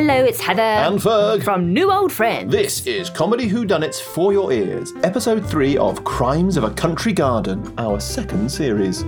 Hello, 0.00 0.24
it's 0.24 0.40
Heather. 0.40 0.62
And 0.62 0.98
Ferg. 0.98 1.42
From 1.42 1.74
New 1.74 1.92
Old 1.92 2.10
Friends. 2.10 2.50
This 2.50 2.86
is 2.86 3.10
Comedy 3.10 3.50
Whodunits 3.50 4.00
for 4.00 4.32
Your 4.32 4.50
Ears, 4.50 4.94
episode 5.02 5.44
3 5.46 5.76
of 5.76 6.04
Crimes 6.04 6.56
of 6.56 6.64
a 6.64 6.70
Country 6.70 7.12
Garden, 7.12 7.74
our 7.76 8.00
second 8.00 8.50
series. 8.50 9.04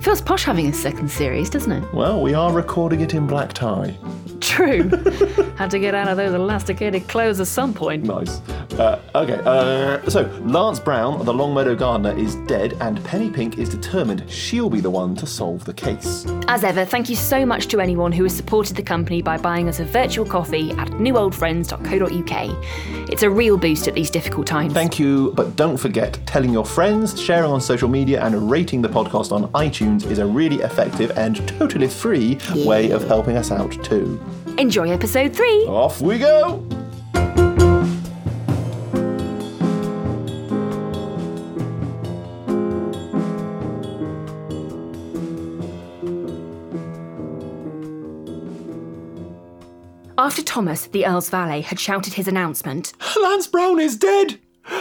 Feels 0.00 0.22
posh 0.22 0.44
having 0.44 0.68
a 0.68 0.72
second 0.72 1.10
series, 1.10 1.50
doesn't 1.50 1.70
it? 1.70 1.92
Well, 1.92 2.22
we 2.22 2.32
are 2.32 2.54
recording 2.54 3.02
it 3.02 3.12
in 3.12 3.26
black 3.26 3.52
tie. 3.52 3.94
True. 4.40 4.88
Had 5.56 5.70
to 5.70 5.78
get 5.78 5.94
out 5.94 6.08
of 6.08 6.16
those 6.16 6.32
elasticated 6.32 7.06
clothes 7.08 7.40
at 7.40 7.46
some 7.46 7.74
point. 7.74 8.04
Nice. 8.04 8.40
Uh, 8.78 9.00
okay, 9.14 9.40
uh, 9.44 10.08
so 10.08 10.22
Lance 10.42 10.80
Brown, 10.80 11.24
the 11.24 11.34
Longmeadow 11.34 11.76
gardener, 11.76 12.16
is 12.16 12.36
dead, 12.46 12.76
and 12.80 13.02
Penny 13.04 13.30
Pink 13.30 13.58
is 13.58 13.68
determined 13.68 14.28
she'll 14.30 14.70
be 14.70 14.80
the 14.80 14.90
one 14.90 15.14
to 15.16 15.26
solve 15.26 15.64
the 15.64 15.74
case. 15.74 16.24
As 16.48 16.64
ever, 16.64 16.84
thank 16.84 17.10
you 17.10 17.16
so 17.16 17.44
much 17.44 17.66
to 17.68 17.80
anyone 17.80 18.12
who 18.12 18.22
has 18.22 18.34
supported 18.34 18.76
the 18.76 18.82
company 18.82 19.20
by 19.20 19.36
buying 19.36 19.68
us 19.68 19.80
a 19.80 19.84
virtual 19.84 20.24
coffee 20.24 20.70
at 20.72 20.88
newoldfriends.co.uk. 20.88 23.10
It's 23.10 23.22
a 23.22 23.30
real 23.30 23.58
boost 23.58 23.88
at 23.88 23.94
these 23.94 24.10
difficult 24.10 24.46
times. 24.46 24.72
Thank 24.72 24.98
you, 24.98 25.32
but 25.36 25.56
don't 25.56 25.76
forget 25.76 26.18
telling 26.26 26.52
your 26.52 26.64
friends, 26.64 27.20
sharing 27.20 27.50
on 27.50 27.60
social 27.60 27.88
media, 27.88 28.24
and 28.24 28.50
rating 28.50 28.80
the 28.80 28.88
podcast 28.88 29.32
on 29.32 29.50
iTunes 29.52 30.10
is 30.10 30.18
a 30.18 30.26
really 30.26 30.62
effective 30.62 31.10
and 31.18 31.46
totally 31.48 31.88
free 31.88 32.38
way 32.54 32.90
of 32.90 33.06
helping 33.06 33.36
us 33.36 33.50
out 33.50 33.72
too. 33.84 34.18
Enjoy 34.60 34.90
episode 34.90 35.34
three. 35.34 35.64
Off 35.64 36.02
we 36.02 36.18
go! 36.18 36.62
After 50.18 50.42
Thomas, 50.42 50.88
the 50.88 51.06
Earl's 51.06 51.30
valet, 51.30 51.62
had 51.62 51.80
shouted 51.80 52.12
his 52.12 52.28
announcement, 52.28 52.92
Lance 53.18 53.46
Brown 53.46 53.80
is 53.80 53.96
dead! 53.96 54.38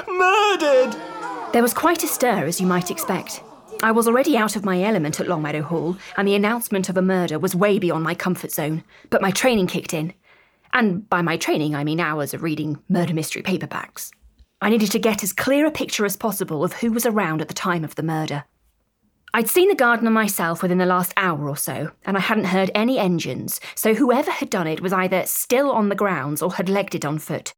Murdered! 0.09 0.93
there 1.53 1.61
was 1.61 1.73
quite 1.73 2.03
a 2.03 2.07
stir, 2.07 2.43
as 2.43 2.59
you 2.59 2.67
might 2.67 2.91
expect. 2.91 3.41
I 3.81 3.91
was 3.91 4.09
already 4.09 4.35
out 4.35 4.57
of 4.57 4.65
my 4.65 4.83
element 4.83 5.21
at 5.21 5.27
Longmeadow 5.29 5.61
Hall, 5.61 5.95
and 6.17 6.27
the 6.27 6.35
announcement 6.35 6.89
of 6.89 6.97
a 6.97 7.01
murder 7.01 7.39
was 7.39 7.55
way 7.55 7.79
beyond 7.79 8.03
my 8.03 8.13
comfort 8.13 8.51
zone. 8.51 8.83
But 9.09 9.21
my 9.21 9.31
training 9.31 9.67
kicked 9.67 9.93
in. 9.93 10.13
And 10.73 11.09
by 11.09 11.21
my 11.21 11.37
training, 11.37 11.75
I 11.75 11.85
mean 11.85 12.01
hours 12.01 12.33
of 12.33 12.43
reading 12.43 12.79
murder 12.89 13.13
mystery 13.13 13.41
paperbacks. 13.41 14.11
I 14.61 14.69
needed 14.69 14.91
to 14.91 14.99
get 14.99 15.23
as 15.23 15.31
clear 15.31 15.65
a 15.65 15.71
picture 15.71 16.05
as 16.05 16.17
possible 16.17 16.65
of 16.65 16.73
who 16.73 16.91
was 16.91 17.05
around 17.05 17.41
at 17.41 17.47
the 17.47 17.53
time 17.53 17.85
of 17.85 17.95
the 17.95 18.03
murder. 18.03 18.43
I'd 19.33 19.47
seen 19.47 19.69
the 19.69 19.75
gardener 19.75 20.11
myself 20.11 20.61
within 20.61 20.79
the 20.79 20.85
last 20.85 21.13
hour 21.15 21.47
or 21.47 21.55
so, 21.55 21.91
and 22.03 22.17
I 22.17 22.19
hadn't 22.19 22.45
heard 22.45 22.71
any 22.75 22.99
engines, 22.99 23.61
so 23.75 23.93
whoever 23.93 24.31
had 24.31 24.49
done 24.49 24.67
it 24.67 24.81
was 24.81 24.91
either 24.91 25.23
still 25.25 25.71
on 25.71 25.87
the 25.87 25.95
grounds 25.95 26.41
or 26.41 26.53
had 26.53 26.67
legged 26.67 26.95
it 26.95 27.05
on 27.05 27.17
foot. 27.19 27.53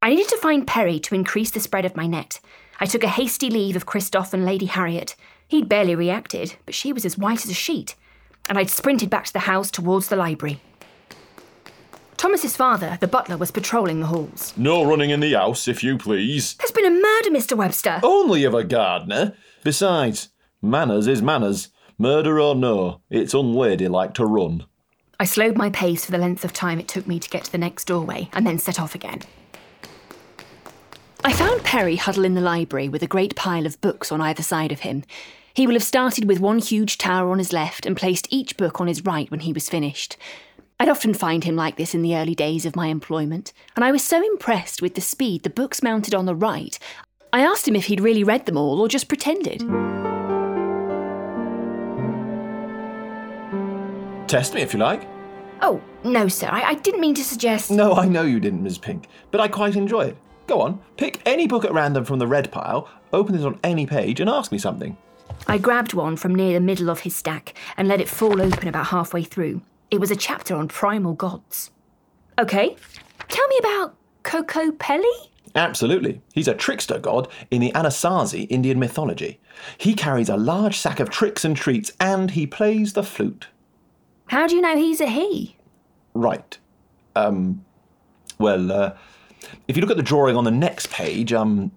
I 0.00 0.10
needed 0.10 0.28
to 0.28 0.36
find 0.36 0.66
Perry 0.66 1.00
to 1.00 1.14
increase 1.14 1.50
the 1.50 1.58
spread 1.58 1.84
of 1.84 1.96
my 1.96 2.06
net. 2.06 2.38
I 2.78 2.86
took 2.86 3.02
a 3.02 3.08
hasty 3.08 3.50
leave 3.50 3.76
of 3.76 3.86
Christophe 3.86 4.32
and 4.32 4.44
Lady 4.44 4.66
Harriet. 4.66 5.16
He'd 5.50 5.68
barely 5.68 5.96
reacted, 5.96 6.54
but 6.64 6.76
she 6.76 6.92
was 6.92 7.04
as 7.04 7.18
white 7.18 7.44
as 7.44 7.50
a 7.50 7.54
sheet, 7.54 7.96
and 8.48 8.56
I'd 8.56 8.70
sprinted 8.70 9.10
back 9.10 9.24
to 9.24 9.32
the 9.32 9.40
house 9.40 9.68
towards 9.68 10.06
the 10.06 10.14
library. 10.14 10.60
Thomas's 12.16 12.54
father, 12.54 12.98
the 13.00 13.08
butler, 13.08 13.36
was 13.36 13.50
patrolling 13.50 13.98
the 13.98 14.06
halls. 14.06 14.54
No 14.56 14.84
running 14.84 15.10
in 15.10 15.18
the 15.18 15.32
house, 15.32 15.66
if 15.66 15.82
you 15.82 15.98
please. 15.98 16.54
There's 16.54 16.70
been 16.70 16.86
a 16.86 16.90
murder, 16.90 17.30
Mr. 17.30 17.56
Webster. 17.56 17.98
Only 18.04 18.44
of 18.44 18.54
a 18.54 18.62
gardener. 18.62 19.34
Besides, 19.64 20.28
manners 20.62 21.08
is 21.08 21.20
manners. 21.20 21.70
Murder 21.98 22.38
or 22.38 22.54
no, 22.54 23.00
it's 23.10 23.34
unladylike 23.34 24.14
to 24.14 24.26
run. 24.26 24.66
I 25.18 25.24
slowed 25.24 25.56
my 25.56 25.68
pace 25.68 26.04
for 26.04 26.12
the 26.12 26.18
length 26.18 26.44
of 26.44 26.52
time 26.52 26.78
it 26.78 26.86
took 26.86 27.08
me 27.08 27.18
to 27.18 27.28
get 27.28 27.42
to 27.44 27.52
the 27.52 27.58
next 27.58 27.86
doorway 27.86 28.28
and 28.32 28.46
then 28.46 28.60
set 28.60 28.78
off 28.78 28.94
again. 28.94 29.22
I 31.24 31.32
found 31.32 31.64
Perry 31.64 31.96
huddled 31.96 32.24
in 32.24 32.34
the 32.34 32.40
library 32.40 32.88
with 32.88 33.02
a 33.02 33.08
great 33.08 33.34
pile 33.34 33.66
of 33.66 33.80
books 33.80 34.12
on 34.12 34.20
either 34.20 34.44
side 34.44 34.70
of 34.70 34.80
him. 34.80 35.02
He 35.60 35.66
will 35.66 35.74
have 35.74 35.82
started 35.82 36.24
with 36.24 36.40
one 36.40 36.58
huge 36.58 36.96
tower 36.96 37.30
on 37.30 37.36
his 37.36 37.52
left 37.52 37.84
and 37.84 37.94
placed 37.94 38.26
each 38.30 38.56
book 38.56 38.80
on 38.80 38.86
his 38.86 39.04
right 39.04 39.30
when 39.30 39.40
he 39.40 39.52
was 39.52 39.68
finished. 39.68 40.16
I'd 40.78 40.88
often 40.88 41.12
find 41.12 41.44
him 41.44 41.54
like 41.54 41.76
this 41.76 41.94
in 41.94 42.00
the 42.00 42.16
early 42.16 42.34
days 42.34 42.64
of 42.64 42.74
my 42.74 42.86
employment, 42.86 43.52
and 43.76 43.84
I 43.84 43.92
was 43.92 44.02
so 44.02 44.24
impressed 44.24 44.80
with 44.80 44.94
the 44.94 45.02
speed 45.02 45.42
the 45.42 45.50
books 45.50 45.82
mounted 45.82 46.14
on 46.14 46.24
the 46.24 46.34
right, 46.34 46.78
I 47.30 47.42
asked 47.42 47.68
him 47.68 47.76
if 47.76 47.84
he'd 47.84 48.00
really 48.00 48.24
read 48.24 48.46
them 48.46 48.56
all 48.56 48.80
or 48.80 48.88
just 48.88 49.06
pretended. 49.06 49.58
Test 54.30 54.54
me 54.54 54.62
if 54.62 54.72
you 54.72 54.78
like. 54.78 55.06
Oh, 55.60 55.82
no, 56.04 56.26
sir, 56.26 56.48
I, 56.50 56.70
I 56.70 56.74
didn't 56.76 57.02
mean 57.02 57.16
to 57.16 57.22
suggest. 57.22 57.70
No, 57.70 57.92
I 57.92 58.06
know 58.06 58.22
you 58.22 58.40
didn't, 58.40 58.62
Ms. 58.62 58.78
Pink, 58.78 59.08
but 59.30 59.42
I 59.42 59.48
quite 59.48 59.76
enjoy 59.76 60.06
it. 60.06 60.16
Go 60.46 60.62
on, 60.62 60.80
pick 60.96 61.20
any 61.26 61.46
book 61.46 61.66
at 61.66 61.74
random 61.74 62.06
from 62.06 62.18
the 62.18 62.26
red 62.26 62.50
pile, 62.50 62.88
open 63.12 63.34
it 63.34 63.44
on 63.44 63.60
any 63.62 63.84
page, 63.84 64.20
and 64.20 64.30
ask 64.30 64.52
me 64.52 64.56
something. 64.56 64.96
I 65.46 65.58
grabbed 65.58 65.94
one 65.94 66.16
from 66.16 66.34
near 66.34 66.54
the 66.54 66.60
middle 66.60 66.90
of 66.90 67.00
his 67.00 67.16
stack 67.16 67.54
and 67.76 67.88
let 67.88 68.00
it 68.00 68.08
fall 68.08 68.40
open 68.40 68.68
about 68.68 68.86
halfway 68.86 69.22
through. 69.22 69.62
It 69.90 70.00
was 70.00 70.10
a 70.10 70.16
chapter 70.16 70.54
on 70.54 70.68
primal 70.68 71.14
gods. 71.14 71.70
Okay, 72.38 72.76
tell 73.28 73.48
me 73.48 73.58
about 73.58 73.96
Kokopelli? 74.22 75.28
Absolutely. 75.54 76.20
He's 76.32 76.48
a 76.48 76.54
trickster 76.54 76.98
god 76.98 77.28
in 77.50 77.60
the 77.60 77.72
Anasazi 77.72 78.46
Indian 78.50 78.78
mythology. 78.78 79.40
He 79.78 79.94
carries 79.94 80.28
a 80.28 80.36
large 80.36 80.78
sack 80.78 81.00
of 81.00 81.10
tricks 81.10 81.44
and 81.44 81.56
treats, 81.56 81.92
and 81.98 82.30
he 82.30 82.46
plays 82.46 82.92
the 82.92 83.02
flute. 83.02 83.48
How 84.26 84.46
do 84.46 84.54
you 84.54 84.62
know 84.62 84.76
he's 84.76 85.00
a 85.00 85.06
he? 85.06 85.56
Right. 86.14 86.56
Um. 87.16 87.64
Well, 88.38 88.70
uh, 88.70 88.96
if 89.66 89.76
you 89.76 89.80
look 89.80 89.90
at 89.90 89.96
the 89.96 90.02
drawing 90.02 90.36
on 90.36 90.44
the 90.44 90.50
next 90.50 90.90
page, 90.90 91.32
um, 91.32 91.72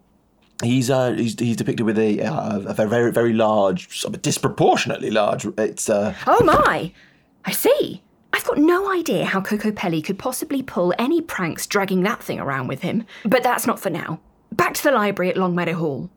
he's 0.63 0.89
uh, 0.89 1.11
he's, 1.13 1.39
he's 1.39 1.55
depicted 1.55 1.85
with 1.85 1.97
a, 1.97 2.21
uh, 2.21 2.59
a 2.59 2.87
very 2.87 3.11
very 3.11 3.33
large, 3.33 3.99
sort 3.99 4.15
of 4.15 4.21
disproportionately 4.21 5.11
large. 5.11 5.45
It's 5.57 5.89
uh, 5.89 6.13
Oh 6.27 6.43
my! 6.43 6.91
I 7.45 7.51
see. 7.51 8.01
I've 8.35 8.45
got 8.45 8.57
no 8.57 8.91
idea 8.91 9.25
how 9.25 9.41
Kokopelli 9.41 10.03
could 10.03 10.17
possibly 10.17 10.63
pull 10.63 10.93
any 10.97 11.21
pranks 11.21 11.67
dragging 11.67 12.01
that 12.03 12.23
thing 12.23 12.39
around 12.39 12.67
with 12.67 12.81
him. 12.81 13.05
But 13.25 13.43
that's 13.43 13.67
not 13.67 13.79
for 13.79 13.91
now. 13.91 14.19
Back 14.51 14.73
to 14.75 14.83
the 14.83 14.91
library 14.91 15.29
at 15.29 15.37
Longmeadow 15.37 15.73
Hall. 15.75 16.09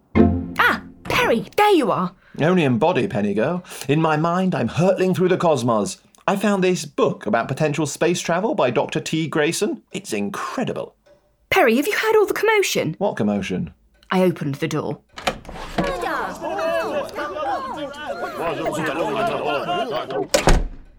Ah, 0.59 0.83
Perry, 1.05 1.47
there 1.57 1.71
you 1.73 1.91
are. 1.91 2.15
only 2.41 2.65
in 2.65 2.79
body, 2.79 3.07
Penny 3.07 3.35
girl. 3.35 3.63
In 3.89 4.01
my 4.01 4.17
mind, 4.17 4.55
I'm 4.55 4.69
hurtling 4.69 5.15
through 5.15 5.29
the 5.29 5.37
cosmos. 5.37 5.99
I 6.27 6.37
found 6.37 6.65
this 6.65 6.85
book 6.87 7.27
about 7.27 7.49
potential 7.49 7.87
space 7.87 8.21
travel 8.21 8.55
by 8.55 8.71
Dr. 8.71 8.99
T. 9.01 9.29
Grayson. 9.29 9.83
It's 9.93 10.13
incredible. 10.15 10.97
Perry, 11.51 11.77
have 11.77 11.87
you 11.87 11.97
heard 11.97 12.17
all 12.17 12.27
the 12.27 12.35
commotion? 12.35 12.97
What 12.99 13.17
commotion? 13.17 13.73
I 14.11 14.23
opened 14.23 14.57
the 14.57 14.69
door. 14.69 15.01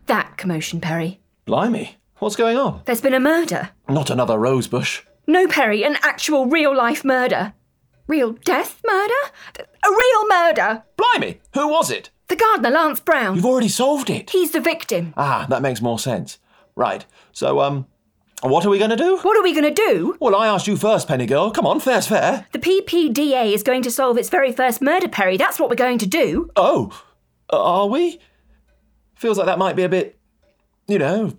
That 0.08 0.34
commotion, 0.38 0.82
Perry. 0.82 1.20
Blimey, 1.46 1.96
what's 2.20 2.36
going 2.36 2.58
on? 2.58 2.82
There's 2.86 3.02
been 3.02 3.14
a 3.14 3.20
murder. 3.20 3.70
Not 3.88 4.10
another 4.10 4.38
rosebush. 4.38 5.02
No, 5.28 5.48
Perry, 5.48 5.84
an 5.84 5.98
actual 6.02 6.46
real 6.48 6.76
life 6.76 7.04
murder. 7.06 7.54
Real 8.08 8.34
death 8.34 8.82
murder? 8.86 9.14
A 9.60 9.90
real 9.90 10.28
murder! 10.30 10.84
Blimey, 10.96 11.40
who 11.54 11.68
was 11.68 11.92
it? 11.92 12.10
The 12.30 12.38
gardener, 12.38 12.70
Lance 12.70 13.00
Brown. 13.02 13.36
You've 13.36 13.46
already 13.46 13.68
solved 13.68 14.10
it. 14.10 14.30
He's 14.30 14.52
the 14.52 14.62
victim. 14.62 15.14
Ah, 15.18 15.46
that 15.50 15.62
makes 15.62 15.82
more 15.82 16.00
sense. 16.00 16.40
Right, 16.76 17.06
so, 17.34 17.60
um, 17.60 17.88
what 18.42 18.66
are 18.66 18.70
we 18.70 18.78
going 18.78 18.92
to 18.92 18.96
do? 18.96 19.18
What 19.18 19.36
are 19.36 19.44
we 19.44 19.54
going 19.54 19.74
to 19.74 19.74
do? 19.74 20.16
Well, 20.20 20.36
I 20.36 20.48
asked 20.48 20.68
you 20.68 20.78
first, 20.78 21.08
Penny 21.08 21.26
girl. 21.26 21.50
Come 21.50 21.66
on, 21.66 21.80
fair's 21.80 22.08
fair. 22.08 22.46
The 22.52 22.60
PPDA 22.60 23.52
is 23.52 23.64
going 23.64 23.82
to 23.84 23.92
solve 23.92 24.18
its 24.18 24.30
very 24.30 24.52
first 24.52 24.82
murder, 24.82 25.08
Perry. 25.08 25.38
That's 25.38 25.60
what 25.60 25.70
we're 25.70 25.76
going 25.76 25.98
to 26.00 26.06
do. 26.06 26.52
Oh, 26.56 26.92
uh, 27.52 27.62
are 27.62 27.88
we? 27.88 28.20
Feels 29.16 29.38
like 29.38 29.48
that 29.48 29.58
might 29.58 29.76
be 29.76 29.84
a 29.84 29.90
bit, 29.90 30.20
you 30.88 31.00
know, 31.00 31.34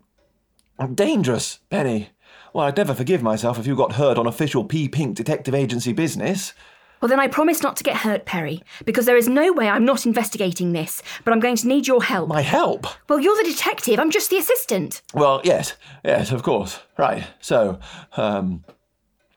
dangerous, 0.94 1.60
Penny. 1.70 2.10
Well, 2.52 2.66
I'd 2.66 2.76
never 2.76 2.94
forgive 2.94 3.22
myself 3.22 3.58
if 3.58 3.66
you 3.66 3.76
got 3.76 3.92
hurt 3.92 4.18
on 4.18 4.26
official 4.26 4.64
P 4.64 4.88
Pink 4.88 5.16
Detective 5.16 5.54
Agency 5.54 5.92
business. 5.92 6.52
Well, 7.00 7.08
then 7.08 7.20
I 7.20 7.28
promise 7.28 7.62
not 7.62 7.76
to 7.76 7.84
get 7.84 7.98
hurt, 7.98 8.24
Perry, 8.24 8.62
because 8.84 9.06
there 9.06 9.16
is 9.16 9.28
no 9.28 9.52
way 9.52 9.68
I'm 9.68 9.84
not 9.84 10.06
investigating 10.06 10.72
this, 10.72 11.02
but 11.24 11.32
I'm 11.32 11.40
going 11.40 11.56
to 11.56 11.68
need 11.68 11.86
your 11.86 12.02
help. 12.02 12.28
My 12.28 12.40
help? 12.40 12.86
Well, 13.08 13.20
you're 13.20 13.36
the 13.36 13.50
detective, 13.50 13.98
I'm 13.98 14.10
just 14.10 14.30
the 14.30 14.38
assistant. 14.38 15.02
Well, 15.14 15.40
yes, 15.44 15.74
yes, 16.04 16.32
of 16.32 16.42
course. 16.42 16.80
Right, 16.96 17.24
so, 17.40 17.78
um, 18.16 18.64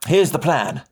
here's 0.08 0.32
the 0.32 0.40
plan. 0.40 0.84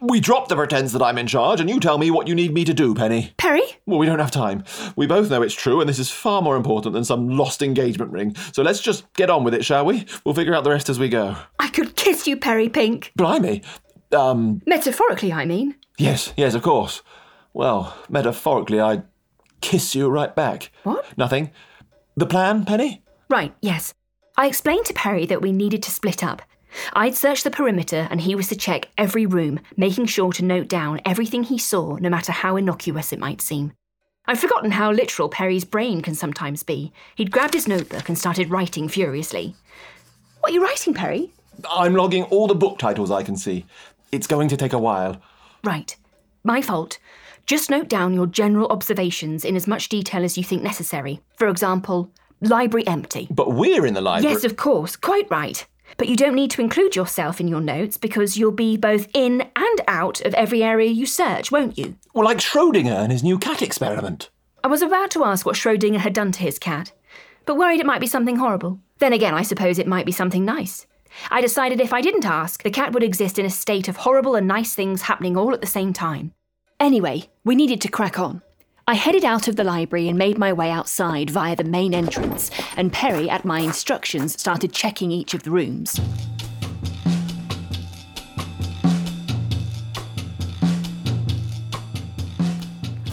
We 0.00 0.20
drop 0.20 0.48
the 0.48 0.56
pretense 0.56 0.92
that 0.92 1.02
I'm 1.02 1.16
in 1.16 1.26
charge, 1.26 1.58
and 1.58 1.70
you 1.70 1.80
tell 1.80 1.96
me 1.96 2.10
what 2.10 2.28
you 2.28 2.34
need 2.34 2.52
me 2.52 2.64
to 2.66 2.74
do, 2.74 2.94
Penny. 2.94 3.32
Perry? 3.38 3.62
Well, 3.86 3.98
we 3.98 4.04
don't 4.04 4.18
have 4.18 4.30
time. 4.30 4.62
We 4.94 5.06
both 5.06 5.30
know 5.30 5.40
it's 5.40 5.54
true, 5.54 5.80
and 5.80 5.88
this 5.88 5.98
is 5.98 6.10
far 6.10 6.42
more 6.42 6.54
important 6.54 6.92
than 6.92 7.04
some 7.04 7.30
lost 7.30 7.62
engagement 7.62 8.12
ring. 8.12 8.36
So 8.52 8.62
let's 8.62 8.80
just 8.80 9.10
get 9.14 9.30
on 9.30 9.42
with 9.42 9.54
it, 9.54 9.64
shall 9.64 9.86
we? 9.86 10.04
We'll 10.24 10.34
figure 10.34 10.54
out 10.54 10.64
the 10.64 10.70
rest 10.70 10.90
as 10.90 10.98
we 10.98 11.08
go. 11.08 11.36
I 11.58 11.68
could 11.68 11.96
kiss 11.96 12.26
you, 12.26 12.36
Perry 12.36 12.68
Pink. 12.68 13.12
Blimey. 13.16 13.62
Um, 14.12 14.62
Metaphorically, 14.66 15.32
I 15.32 15.44
mean. 15.44 15.74
yes, 15.98 16.32
yes, 16.36 16.54
of 16.54 16.62
course. 16.62 17.02
Well, 17.52 17.96
metaphorically, 18.08 18.80
I'd 18.80 19.04
kiss 19.60 19.94
you 19.94 20.08
right 20.08 20.34
back. 20.34 20.70
What? 20.84 21.04
Nothing. 21.16 21.50
The 22.16 22.26
plan, 22.26 22.64
Penny? 22.64 23.02
Right, 23.28 23.54
yes. 23.60 23.94
I 24.36 24.46
explained 24.46 24.84
to 24.86 24.94
Perry 24.94 25.26
that 25.26 25.40
we 25.42 25.52
needed 25.52 25.82
to 25.84 25.90
split 25.90 26.22
up. 26.22 26.42
I'd 26.92 27.14
search 27.14 27.42
the 27.42 27.50
perimeter 27.50 28.06
and 28.10 28.20
he 28.20 28.34
was 28.34 28.48
to 28.48 28.56
check 28.56 28.88
every 28.98 29.24
room, 29.24 29.60
making 29.76 30.06
sure 30.06 30.32
to 30.34 30.44
note 30.44 30.68
down 30.68 31.00
everything 31.06 31.42
he 31.44 31.58
saw, 31.58 31.96
no 31.96 32.10
matter 32.10 32.32
how 32.32 32.56
innocuous 32.56 33.12
it 33.12 33.18
might 33.18 33.40
seem. 33.40 33.72
I'd 34.26 34.38
forgotten 34.38 34.72
how 34.72 34.90
literal 34.92 35.28
Perry's 35.30 35.64
brain 35.64 36.02
can 36.02 36.14
sometimes 36.14 36.62
be. 36.62 36.92
He'd 37.14 37.30
grabbed 37.30 37.54
his 37.54 37.68
notebook 37.68 38.08
and 38.08 38.18
started 38.18 38.50
writing 38.50 38.88
furiously. 38.88 39.54
What 40.40 40.50
are 40.50 40.54
you 40.54 40.62
writing, 40.62 40.92
Perry? 40.92 41.32
I'm 41.70 41.94
logging 41.94 42.24
all 42.24 42.46
the 42.46 42.54
book 42.54 42.78
titles 42.78 43.10
I 43.10 43.22
can 43.22 43.36
see. 43.36 43.64
It's 44.12 44.26
going 44.26 44.48
to 44.48 44.56
take 44.56 44.72
a 44.72 44.78
while. 44.78 45.20
Right. 45.64 45.96
My 46.44 46.62
fault. 46.62 46.98
Just 47.46 47.70
note 47.70 47.88
down 47.88 48.12
your 48.12 48.26
general 48.26 48.68
observations 48.68 49.44
in 49.44 49.56
as 49.56 49.66
much 49.66 49.88
detail 49.88 50.24
as 50.24 50.36
you 50.36 50.44
think 50.44 50.62
necessary. 50.62 51.20
For 51.36 51.48
example, 51.48 52.10
library 52.40 52.86
empty. 52.86 53.28
But 53.30 53.52
we're 53.52 53.86
in 53.86 53.94
the 53.94 54.00
library. 54.00 54.34
Yes, 54.34 54.44
of 54.44 54.56
course, 54.56 54.96
quite 54.96 55.30
right. 55.30 55.64
But 55.96 56.08
you 56.08 56.16
don't 56.16 56.34
need 56.34 56.50
to 56.52 56.60
include 56.60 56.96
yourself 56.96 57.40
in 57.40 57.48
your 57.48 57.60
notes 57.60 57.96
because 57.96 58.36
you'll 58.36 58.50
be 58.50 58.76
both 58.76 59.08
in 59.14 59.42
and 59.54 59.80
out 59.86 60.20
of 60.22 60.34
every 60.34 60.62
area 60.62 60.90
you 60.90 61.06
search, 61.06 61.52
won't 61.52 61.78
you? 61.78 61.96
Well, 62.14 62.24
like 62.24 62.38
Schrodinger 62.38 62.98
and 62.98 63.12
his 63.12 63.22
new 63.22 63.38
cat 63.38 63.62
experiment. 63.62 64.30
I 64.64 64.68
was 64.68 64.82
about 64.82 65.12
to 65.12 65.24
ask 65.24 65.46
what 65.46 65.54
Schrodinger 65.54 65.98
had 65.98 66.12
done 66.12 66.32
to 66.32 66.42
his 66.42 66.58
cat, 66.58 66.92
but 67.44 67.56
worried 67.56 67.80
it 67.80 67.86
might 67.86 68.00
be 68.00 68.08
something 68.08 68.36
horrible. 68.36 68.80
Then 68.98 69.12
again, 69.12 69.34
I 69.34 69.42
suppose 69.42 69.78
it 69.78 69.86
might 69.86 70.06
be 70.06 70.12
something 70.12 70.44
nice. 70.44 70.86
I 71.30 71.40
decided 71.40 71.80
if 71.80 71.92
I 71.92 72.00
didn't 72.00 72.24
ask, 72.24 72.62
the 72.62 72.70
cat 72.70 72.92
would 72.92 73.02
exist 73.02 73.38
in 73.38 73.46
a 73.46 73.50
state 73.50 73.88
of 73.88 73.96
horrible 73.96 74.34
and 74.34 74.46
nice 74.46 74.74
things 74.74 75.02
happening 75.02 75.36
all 75.36 75.52
at 75.52 75.60
the 75.60 75.66
same 75.66 75.92
time. 75.92 76.32
Anyway, 76.78 77.28
we 77.44 77.54
needed 77.54 77.80
to 77.80 77.88
crack 77.88 78.18
on. 78.18 78.42
I 78.86 78.94
headed 78.94 79.24
out 79.24 79.48
of 79.48 79.56
the 79.56 79.64
library 79.64 80.08
and 80.08 80.16
made 80.16 80.38
my 80.38 80.52
way 80.52 80.70
outside 80.70 81.30
via 81.30 81.56
the 81.56 81.64
main 81.64 81.92
entrance, 81.92 82.50
and 82.76 82.92
Perry, 82.92 83.28
at 83.28 83.44
my 83.44 83.60
instructions, 83.60 84.38
started 84.38 84.72
checking 84.72 85.10
each 85.10 85.34
of 85.34 85.42
the 85.42 85.50
rooms. 85.50 85.98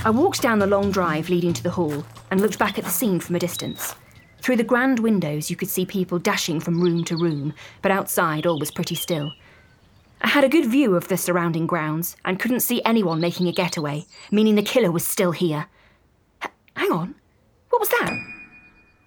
I 0.06 0.10
walked 0.10 0.42
down 0.42 0.60
the 0.60 0.68
long 0.68 0.92
drive 0.92 1.30
leading 1.30 1.54
to 1.54 1.64
the 1.64 1.72
hall 1.72 2.06
and 2.30 2.42
looked 2.42 2.60
back 2.60 2.78
at 2.78 2.84
the 2.84 2.90
scene 2.90 3.22
from 3.22 3.36
a 3.36 3.40
distance. 3.40 3.96
Through 4.44 4.58
the 4.58 4.64
grand 4.66 5.00
windows, 5.00 5.50
you 5.50 5.56
could 5.56 5.70
see 5.70 5.86
people 5.86 6.20
dashing 6.20 6.60
from 6.60 6.82
room 6.82 7.06
to 7.06 7.16
room, 7.16 7.54
but 7.82 7.94
outside 7.94 8.46
all 8.46 8.60
was 8.60 8.72
pretty 8.72 8.94
still. 8.94 9.32
I 10.20 10.28
had 10.28 10.44
a 10.44 10.50
good 10.50 10.66
view 10.66 10.98
of 10.98 11.08
the 11.08 11.16
surrounding 11.16 11.66
grounds 11.66 12.18
and 12.26 12.38
couldn't 12.38 12.60
see 12.60 12.82
anyone 12.84 13.22
making 13.22 13.48
a 13.48 13.54
getaway, 13.54 14.06
meaning 14.32 14.56
the 14.56 14.62
killer 14.62 14.92
was 14.92 15.08
still 15.08 15.32
here. 15.32 15.68
H- 16.44 16.52
hang 16.76 16.92
on, 16.92 17.16
what 17.70 17.80
was 17.80 17.88
that? 17.88 18.12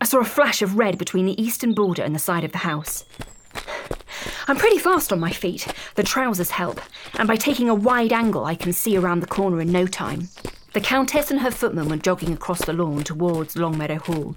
I 0.00 0.06
saw 0.06 0.20
a 0.20 0.24
flash 0.24 0.62
of 0.62 0.78
red 0.78 0.96
between 0.96 1.26
the 1.26 1.38
eastern 1.40 1.74
border 1.74 2.02
and 2.02 2.14
the 2.14 2.18
side 2.18 2.42
of 2.42 2.52
the 2.52 2.58
house. 2.58 3.04
I'm 4.48 4.56
pretty 4.56 4.78
fast 4.78 5.12
on 5.12 5.20
my 5.20 5.32
feet. 5.32 5.66
The 5.96 6.02
trousers 6.02 6.52
help, 6.52 6.80
and 7.18 7.28
by 7.28 7.36
taking 7.36 7.68
a 7.68 7.74
wide 7.74 8.14
angle, 8.14 8.46
I 8.46 8.54
can 8.54 8.72
see 8.72 8.96
around 8.96 9.20
the 9.20 9.26
corner 9.26 9.60
in 9.60 9.70
no 9.70 9.86
time. 9.86 10.30
The 10.72 10.80
Countess 10.80 11.30
and 11.30 11.40
her 11.40 11.50
footman 11.50 11.90
were 11.90 11.98
jogging 11.98 12.32
across 12.32 12.64
the 12.64 12.72
lawn 12.72 13.04
towards 13.04 13.58
Longmeadow 13.58 13.98
Hall. 13.98 14.34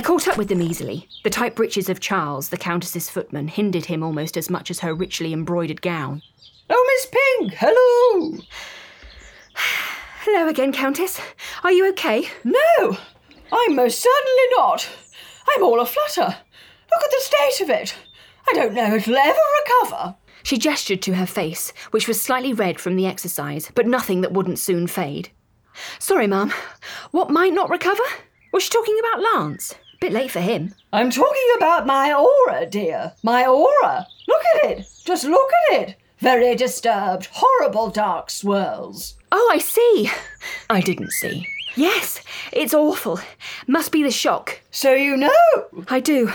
I 0.00 0.02
caught 0.02 0.28
up 0.28 0.38
with 0.38 0.48
them 0.48 0.62
easily. 0.62 1.06
The 1.24 1.28
tight 1.28 1.54
breeches 1.54 1.90
of 1.90 2.00
Charles, 2.00 2.48
the 2.48 2.56
Countess's 2.56 3.10
footman, 3.10 3.48
hindered 3.48 3.84
him 3.84 4.02
almost 4.02 4.38
as 4.38 4.48
much 4.48 4.70
as 4.70 4.80
her 4.80 4.94
richly 4.94 5.34
embroidered 5.34 5.82
gown. 5.82 6.22
Oh, 6.70 6.86
Miss 6.86 7.06
Pink, 7.12 7.52
hello! 7.58 8.38
Hello 10.24 10.48
again, 10.48 10.72
Countess. 10.72 11.20
Are 11.62 11.72
you 11.72 11.86
okay? 11.90 12.26
No, 12.44 12.96
I'm 13.52 13.76
most 13.76 14.00
certainly 14.00 14.42
not. 14.56 14.88
I'm 15.54 15.62
all 15.62 15.80
aflutter. 15.80 16.22
Look 16.22 17.04
at 17.04 17.10
the 17.10 17.20
state 17.20 17.64
of 17.64 17.68
it. 17.68 17.94
I 18.48 18.54
don't 18.54 18.72
know 18.72 18.94
if 18.94 19.06
it'll 19.06 19.18
ever 19.18 19.38
recover. 19.66 20.16
She 20.42 20.56
gestured 20.56 21.02
to 21.02 21.16
her 21.16 21.26
face, 21.26 21.74
which 21.90 22.08
was 22.08 22.18
slightly 22.22 22.54
red 22.54 22.80
from 22.80 22.96
the 22.96 23.06
exercise, 23.06 23.70
but 23.74 23.86
nothing 23.86 24.22
that 24.22 24.32
wouldn't 24.32 24.58
soon 24.58 24.86
fade. 24.86 25.28
Sorry, 25.98 26.26
ma'am. 26.26 26.54
What 27.10 27.28
might 27.28 27.52
not 27.52 27.68
recover? 27.68 28.02
Was 28.50 28.62
she 28.62 28.70
talking 28.70 28.98
about 28.98 29.20
Lance? 29.20 29.74
Bit 30.00 30.12
late 30.12 30.30
for 30.30 30.40
him. 30.40 30.74
I'm 30.94 31.10
talking 31.10 31.48
about 31.58 31.86
my 31.86 32.10
aura, 32.14 32.64
dear. 32.64 33.12
My 33.22 33.44
aura. 33.44 34.06
Look 34.26 34.42
at 34.54 34.70
it. 34.70 34.86
Just 35.04 35.24
look 35.24 35.50
at 35.70 35.82
it. 35.82 35.96
Very 36.18 36.54
disturbed, 36.54 37.28
horrible 37.32 37.90
dark 37.90 38.30
swirls. 38.30 39.16
Oh, 39.30 39.50
I 39.52 39.58
see. 39.58 40.10
I 40.70 40.80
didn't 40.80 41.10
see. 41.12 41.46
Yes, 41.76 42.22
it's 42.50 42.72
awful. 42.72 43.20
Must 43.66 43.92
be 43.92 44.02
the 44.02 44.10
shock. 44.10 44.60
So 44.70 44.94
you 44.94 45.18
know. 45.18 45.84
I 45.88 46.00
do. 46.00 46.32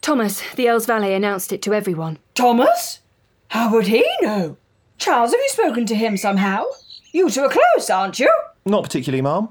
Thomas, 0.00 0.40
the 0.54 0.68
Earl's 0.68 0.86
valet, 0.86 1.14
announced 1.14 1.52
it 1.52 1.60
to 1.62 1.74
everyone. 1.74 2.18
Thomas? 2.34 3.00
How 3.48 3.72
would 3.72 3.88
he 3.88 4.08
know? 4.20 4.56
Charles, 4.98 5.32
have 5.32 5.40
you 5.40 5.48
spoken 5.48 5.86
to 5.86 5.94
him 5.96 6.16
somehow? 6.16 6.64
You 7.12 7.28
two 7.30 7.42
are 7.42 7.48
close, 7.50 7.90
aren't 7.90 8.20
you? 8.20 8.32
Not 8.64 8.84
particularly, 8.84 9.22
Ma'am. 9.22 9.48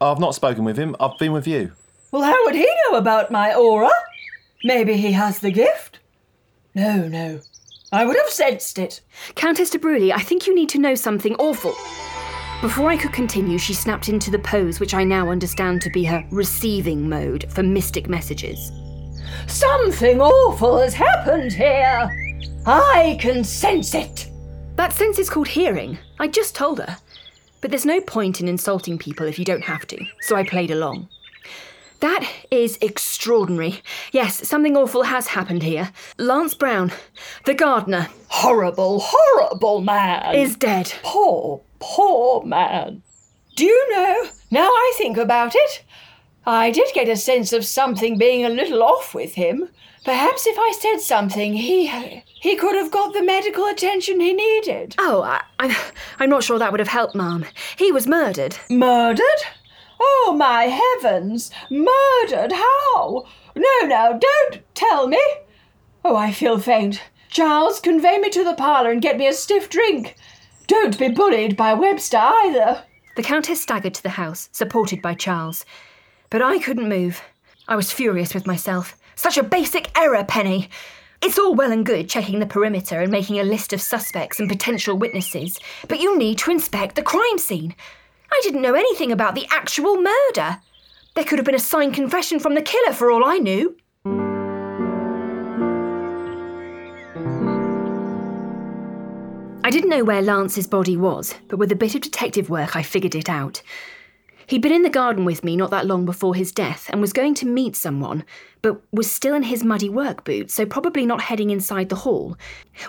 I've 0.00 0.20
not 0.20 0.36
spoken 0.36 0.64
with 0.64 0.76
him. 0.76 0.94
I've 1.00 1.18
been 1.18 1.32
with 1.32 1.46
you. 1.48 1.72
Well, 2.14 2.22
how 2.22 2.44
would 2.44 2.54
he 2.54 2.62
know 2.62 2.96
about 2.96 3.32
my 3.32 3.52
aura? 3.56 3.90
Maybe 4.62 4.96
he 4.96 5.10
has 5.10 5.40
the 5.40 5.50
gift? 5.50 5.98
No, 6.72 7.08
no. 7.08 7.40
I 7.90 8.04
would 8.04 8.16
have 8.16 8.28
sensed 8.28 8.78
it. 8.78 9.00
Countess 9.34 9.70
de 9.70 9.80
Bruley, 9.80 10.12
I 10.12 10.20
think 10.20 10.46
you 10.46 10.54
need 10.54 10.68
to 10.68 10.78
know 10.78 10.94
something 10.94 11.34
awful. 11.40 11.74
Before 12.60 12.88
I 12.88 12.96
could 12.96 13.12
continue, 13.12 13.58
she 13.58 13.74
snapped 13.74 14.08
into 14.08 14.30
the 14.30 14.38
pose 14.38 14.78
which 14.78 14.94
I 14.94 15.02
now 15.02 15.28
understand 15.28 15.82
to 15.82 15.90
be 15.90 16.04
her 16.04 16.24
receiving 16.30 17.08
mode 17.08 17.50
for 17.50 17.64
mystic 17.64 18.08
messages. 18.08 18.70
Something 19.48 20.20
awful 20.20 20.78
has 20.78 20.94
happened 20.94 21.52
here. 21.52 22.08
I 22.64 23.18
can 23.20 23.42
sense 23.42 23.92
it. 23.92 24.30
That 24.76 24.92
sense 24.92 25.18
is 25.18 25.28
called 25.28 25.48
hearing. 25.48 25.98
I 26.20 26.28
just 26.28 26.54
told 26.54 26.78
her. 26.78 26.96
But 27.60 27.72
there's 27.72 27.84
no 27.84 28.00
point 28.00 28.40
in 28.40 28.46
insulting 28.46 28.98
people 28.98 29.26
if 29.26 29.36
you 29.36 29.44
don't 29.44 29.64
have 29.64 29.84
to, 29.88 29.98
so 30.20 30.36
I 30.36 30.44
played 30.44 30.70
along. 30.70 31.08
That 32.04 32.28
is 32.50 32.76
extraordinary. 32.82 33.80
Yes, 34.12 34.46
something 34.46 34.76
awful 34.76 35.04
has 35.04 35.28
happened 35.28 35.62
here. 35.62 35.90
Lance 36.18 36.52
Brown, 36.52 36.92
the 37.46 37.54
gardener, 37.54 38.08
Horrible, 38.28 39.00
horrible 39.02 39.80
man. 39.80 40.34
is 40.34 40.54
dead. 40.54 40.92
poor, 41.02 41.62
poor 41.78 42.44
man. 42.44 43.02
Do 43.56 43.64
you 43.64 43.90
know, 43.94 44.28
now 44.50 44.66
I 44.68 44.92
think 44.98 45.16
about 45.16 45.54
it, 45.54 45.82
I 46.44 46.70
did 46.70 46.88
get 46.92 47.08
a 47.08 47.16
sense 47.16 47.54
of 47.54 47.64
something 47.64 48.18
being 48.18 48.44
a 48.44 48.50
little 48.50 48.82
off 48.82 49.14
with 49.14 49.32
him. 49.32 49.70
Perhaps 50.04 50.46
if 50.46 50.58
I 50.58 50.72
said 50.78 50.98
something, 51.00 51.54
he 51.54 51.86
he 52.38 52.54
could 52.54 52.74
have 52.76 52.90
got 52.90 53.14
the 53.14 53.22
medical 53.22 53.64
attention 53.64 54.20
he 54.20 54.34
needed. 54.34 54.94
Oh, 54.98 55.22
I, 55.22 55.40
I'm, 55.58 55.74
I'm 56.20 56.28
not 56.28 56.44
sure 56.44 56.58
that 56.58 56.70
would 56.70 56.80
have 56.80 56.88
helped, 56.88 57.14
ma'am. 57.14 57.46
He 57.78 57.90
was 57.92 58.06
murdered. 58.06 58.58
Murdered? 58.68 59.40
Oh 60.00 60.34
my 60.36 60.64
heavens! 60.64 61.50
Murdered? 61.70 62.52
How? 62.52 63.24
No, 63.54 63.86
no, 63.86 64.18
don't 64.20 64.62
tell 64.74 65.06
me. 65.06 65.22
Oh, 66.04 66.16
I 66.16 66.32
feel 66.32 66.58
faint. 66.58 67.00
Charles, 67.28 67.80
convey 67.80 68.18
me 68.18 68.30
to 68.30 68.44
the 68.44 68.54
parlour 68.54 68.90
and 68.90 69.02
get 69.02 69.16
me 69.16 69.26
a 69.26 69.32
stiff 69.32 69.68
drink. 69.68 70.16
Don't 70.66 70.98
be 70.98 71.08
bullied 71.08 71.56
by 71.56 71.74
Webster 71.74 72.18
either. 72.18 72.84
The 73.16 73.22
Countess 73.22 73.62
staggered 73.62 73.94
to 73.94 74.02
the 74.02 74.08
house, 74.10 74.48
supported 74.52 75.00
by 75.00 75.14
Charles. 75.14 75.64
But 76.30 76.42
I 76.42 76.58
couldn't 76.58 76.88
move. 76.88 77.22
I 77.68 77.76
was 77.76 77.92
furious 77.92 78.34
with 78.34 78.46
myself. 78.46 78.96
Such 79.16 79.38
a 79.38 79.42
basic 79.42 79.96
error, 79.98 80.24
Penny. 80.24 80.68
It's 81.22 81.38
all 81.38 81.54
well 81.54 81.72
and 81.72 81.86
good 81.86 82.08
checking 82.08 82.40
the 82.40 82.46
perimeter 82.46 83.00
and 83.00 83.10
making 83.10 83.38
a 83.40 83.44
list 83.44 83.72
of 83.72 83.80
suspects 83.80 84.40
and 84.40 84.48
potential 84.48 84.98
witnesses, 84.98 85.58
but 85.88 86.00
you 86.00 86.18
need 86.18 86.38
to 86.38 86.50
inspect 86.50 86.96
the 86.96 87.02
crime 87.02 87.38
scene. 87.38 87.74
I 88.34 88.40
didn't 88.42 88.62
know 88.62 88.74
anything 88.74 89.12
about 89.12 89.36
the 89.36 89.46
actual 89.48 89.96
murder. 89.96 90.58
There 91.14 91.22
could 91.22 91.38
have 91.38 91.46
been 91.46 91.54
a 91.54 91.60
signed 91.60 91.94
confession 91.94 92.40
from 92.40 92.54
the 92.54 92.62
killer 92.62 92.92
for 92.92 93.08
all 93.12 93.24
I 93.24 93.38
knew. 93.38 93.76
I 99.62 99.70
didn't 99.70 99.90
know 99.90 100.02
where 100.02 100.20
Lance's 100.20 100.66
body 100.66 100.96
was, 100.96 101.36
but 101.46 101.58
with 101.58 101.70
a 101.70 101.76
bit 101.76 101.94
of 101.94 102.00
detective 102.00 102.50
work, 102.50 102.74
I 102.74 102.82
figured 102.82 103.14
it 103.14 103.28
out. 103.28 103.62
He'd 104.48 104.62
been 104.62 104.72
in 104.72 104.82
the 104.82 104.90
garden 104.90 105.24
with 105.24 105.44
me 105.44 105.56
not 105.56 105.70
that 105.70 105.86
long 105.86 106.04
before 106.04 106.34
his 106.34 106.50
death 106.50 106.90
and 106.90 107.00
was 107.00 107.12
going 107.12 107.34
to 107.34 107.46
meet 107.46 107.76
someone, 107.76 108.24
but 108.62 108.82
was 108.92 109.08
still 109.08 109.36
in 109.36 109.44
his 109.44 109.62
muddy 109.62 109.88
work 109.88 110.24
boots, 110.24 110.54
so 110.54 110.66
probably 110.66 111.06
not 111.06 111.22
heading 111.22 111.50
inside 111.50 111.88
the 111.88 111.94
hall, 111.94 112.36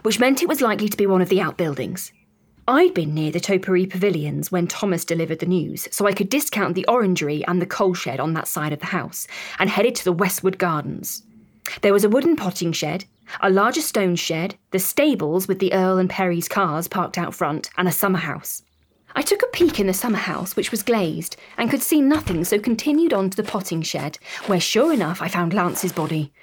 which 0.01 0.19
meant 0.19 0.41
it 0.41 0.49
was 0.49 0.59
likely 0.59 0.89
to 0.89 0.97
be 0.97 1.05
one 1.05 1.21
of 1.21 1.29
the 1.29 1.39
outbuildings. 1.39 2.11
I'd 2.67 2.95
been 2.95 3.13
near 3.13 3.31
the 3.31 3.39
topiary 3.39 3.85
pavilions 3.85 4.51
when 4.51 4.65
Thomas 4.65 5.05
delivered 5.05 5.37
the 5.37 5.45
news, 5.45 5.87
so 5.91 6.07
I 6.07 6.13
could 6.13 6.29
discount 6.29 6.73
the 6.73 6.87
orangery 6.87 7.45
and 7.45 7.61
the 7.61 7.67
coal 7.67 7.93
shed 7.93 8.19
on 8.19 8.33
that 8.33 8.47
side 8.47 8.73
of 8.73 8.79
the 8.79 8.87
house 8.87 9.27
and 9.59 9.69
headed 9.69 9.93
to 9.95 10.03
the 10.03 10.11
Westwood 10.11 10.57
Gardens. 10.57 11.21
There 11.81 11.93
was 11.93 12.03
a 12.03 12.09
wooden 12.09 12.35
potting 12.35 12.71
shed, 12.71 13.05
a 13.41 13.51
larger 13.51 13.81
stone 13.81 14.15
shed, 14.15 14.55
the 14.71 14.79
stables 14.79 15.47
with 15.47 15.59
the 15.59 15.73
Earl 15.73 15.99
and 15.99 16.09
Perry's 16.09 16.47
cars 16.47 16.87
parked 16.87 17.19
out 17.19 17.35
front, 17.35 17.69
and 17.77 17.87
a 17.87 17.91
summer 17.91 18.17
house. 18.17 18.63
I 19.15 19.21
took 19.21 19.43
a 19.43 19.47
peek 19.53 19.79
in 19.79 19.85
the 19.85 19.93
summer 19.93 20.17
house, 20.17 20.55
which 20.55 20.71
was 20.71 20.81
glazed, 20.81 21.37
and 21.57 21.69
could 21.69 21.83
see 21.83 22.01
nothing, 22.01 22.43
so 22.45 22.57
continued 22.57 23.13
on 23.13 23.29
to 23.29 23.37
the 23.37 23.43
potting 23.43 23.83
shed, 23.83 24.17
where 24.47 24.59
sure 24.59 24.91
enough 24.91 25.21
I 25.21 25.27
found 25.27 25.53
Lance's 25.53 25.93
body. 25.93 26.33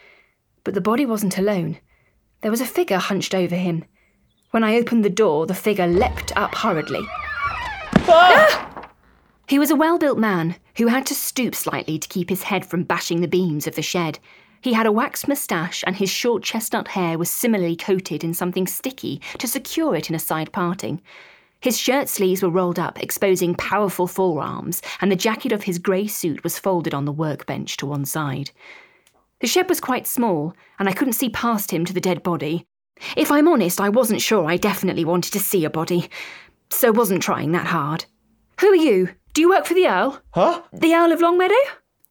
But 0.62 0.74
the 0.74 0.80
body 0.80 1.04
wasn't 1.04 1.36
alone. 1.36 1.78
There 2.42 2.50
was 2.50 2.60
a 2.60 2.66
figure 2.66 2.98
hunched 2.98 3.34
over 3.34 3.56
him. 3.56 3.84
When 4.52 4.64
I 4.64 4.76
opened 4.76 5.02
the 5.02 5.08
door, 5.08 5.46
the 5.46 5.54
figure 5.54 5.86
leapt 5.86 6.30
up 6.36 6.54
hurriedly. 6.54 7.00
Ah! 8.06 8.90
He 9.48 9.58
was 9.58 9.70
a 9.70 9.76
well 9.76 9.96
built 9.96 10.18
man 10.18 10.56
who 10.76 10.88
had 10.88 11.06
to 11.06 11.14
stoop 11.14 11.54
slightly 11.54 11.98
to 11.98 12.08
keep 12.08 12.28
his 12.28 12.42
head 12.42 12.66
from 12.66 12.84
bashing 12.84 13.22
the 13.22 13.28
beams 13.28 13.66
of 13.66 13.76
the 13.76 13.80
shed. 13.80 14.18
He 14.60 14.74
had 14.74 14.84
a 14.84 14.92
waxed 14.92 15.26
moustache, 15.26 15.82
and 15.86 15.96
his 15.96 16.10
short 16.10 16.42
chestnut 16.42 16.88
hair 16.88 17.16
was 17.16 17.30
similarly 17.30 17.76
coated 17.76 18.22
in 18.22 18.34
something 18.34 18.66
sticky 18.66 19.22
to 19.38 19.48
secure 19.48 19.96
it 19.96 20.10
in 20.10 20.14
a 20.14 20.18
side 20.18 20.52
parting. 20.52 21.00
His 21.60 21.78
shirt 21.78 22.10
sleeves 22.10 22.42
were 22.42 22.50
rolled 22.50 22.78
up, 22.78 23.02
exposing 23.02 23.54
powerful 23.54 24.06
forearms, 24.06 24.82
and 25.00 25.10
the 25.10 25.16
jacket 25.16 25.52
of 25.52 25.62
his 25.62 25.78
grey 25.78 26.06
suit 26.06 26.44
was 26.44 26.58
folded 26.58 26.92
on 26.92 27.06
the 27.06 27.12
workbench 27.12 27.78
to 27.78 27.86
one 27.86 28.04
side. 28.04 28.50
The 29.40 29.46
shed 29.46 29.70
was 29.70 29.80
quite 29.80 30.06
small, 30.06 30.54
and 30.78 30.90
I 30.90 30.92
couldn't 30.92 31.14
see 31.14 31.30
past 31.30 31.70
him 31.70 31.86
to 31.86 31.94
the 31.94 32.02
dead 32.02 32.22
body. 32.22 32.66
If 33.16 33.30
I'm 33.30 33.48
honest, 33.48 33.80
I 33.80 33.88
wasn't 33.88 34.20
sure 34.20 34.46
I 34.46 34.56
definitely 34.56 35.04
wanted 35.04 35.32
to 35.32 35.40
see 35.40 35.64
a 35.64 35.70
body, 35.70 36.08
so 36.70 36.92
wasn't 36.92 37.22
trying 37.22 37.52
that 37.52 37.66
hard. 37.66 38.04
Who 38.60 38.68
are 38.68 38.76
you? 38.76 39.10
Do 39.34 39.40
you 39.40 39.48
work 39.48 39.66
for 39.66 39.74
the 39.74 39.86
Earl? 39.86 40.20
Huh? 40.32 40.62
The 40.72 40.94
Earl 40.94 41.12
of 41.12 41.20
Longmeadow? 41.20 41.54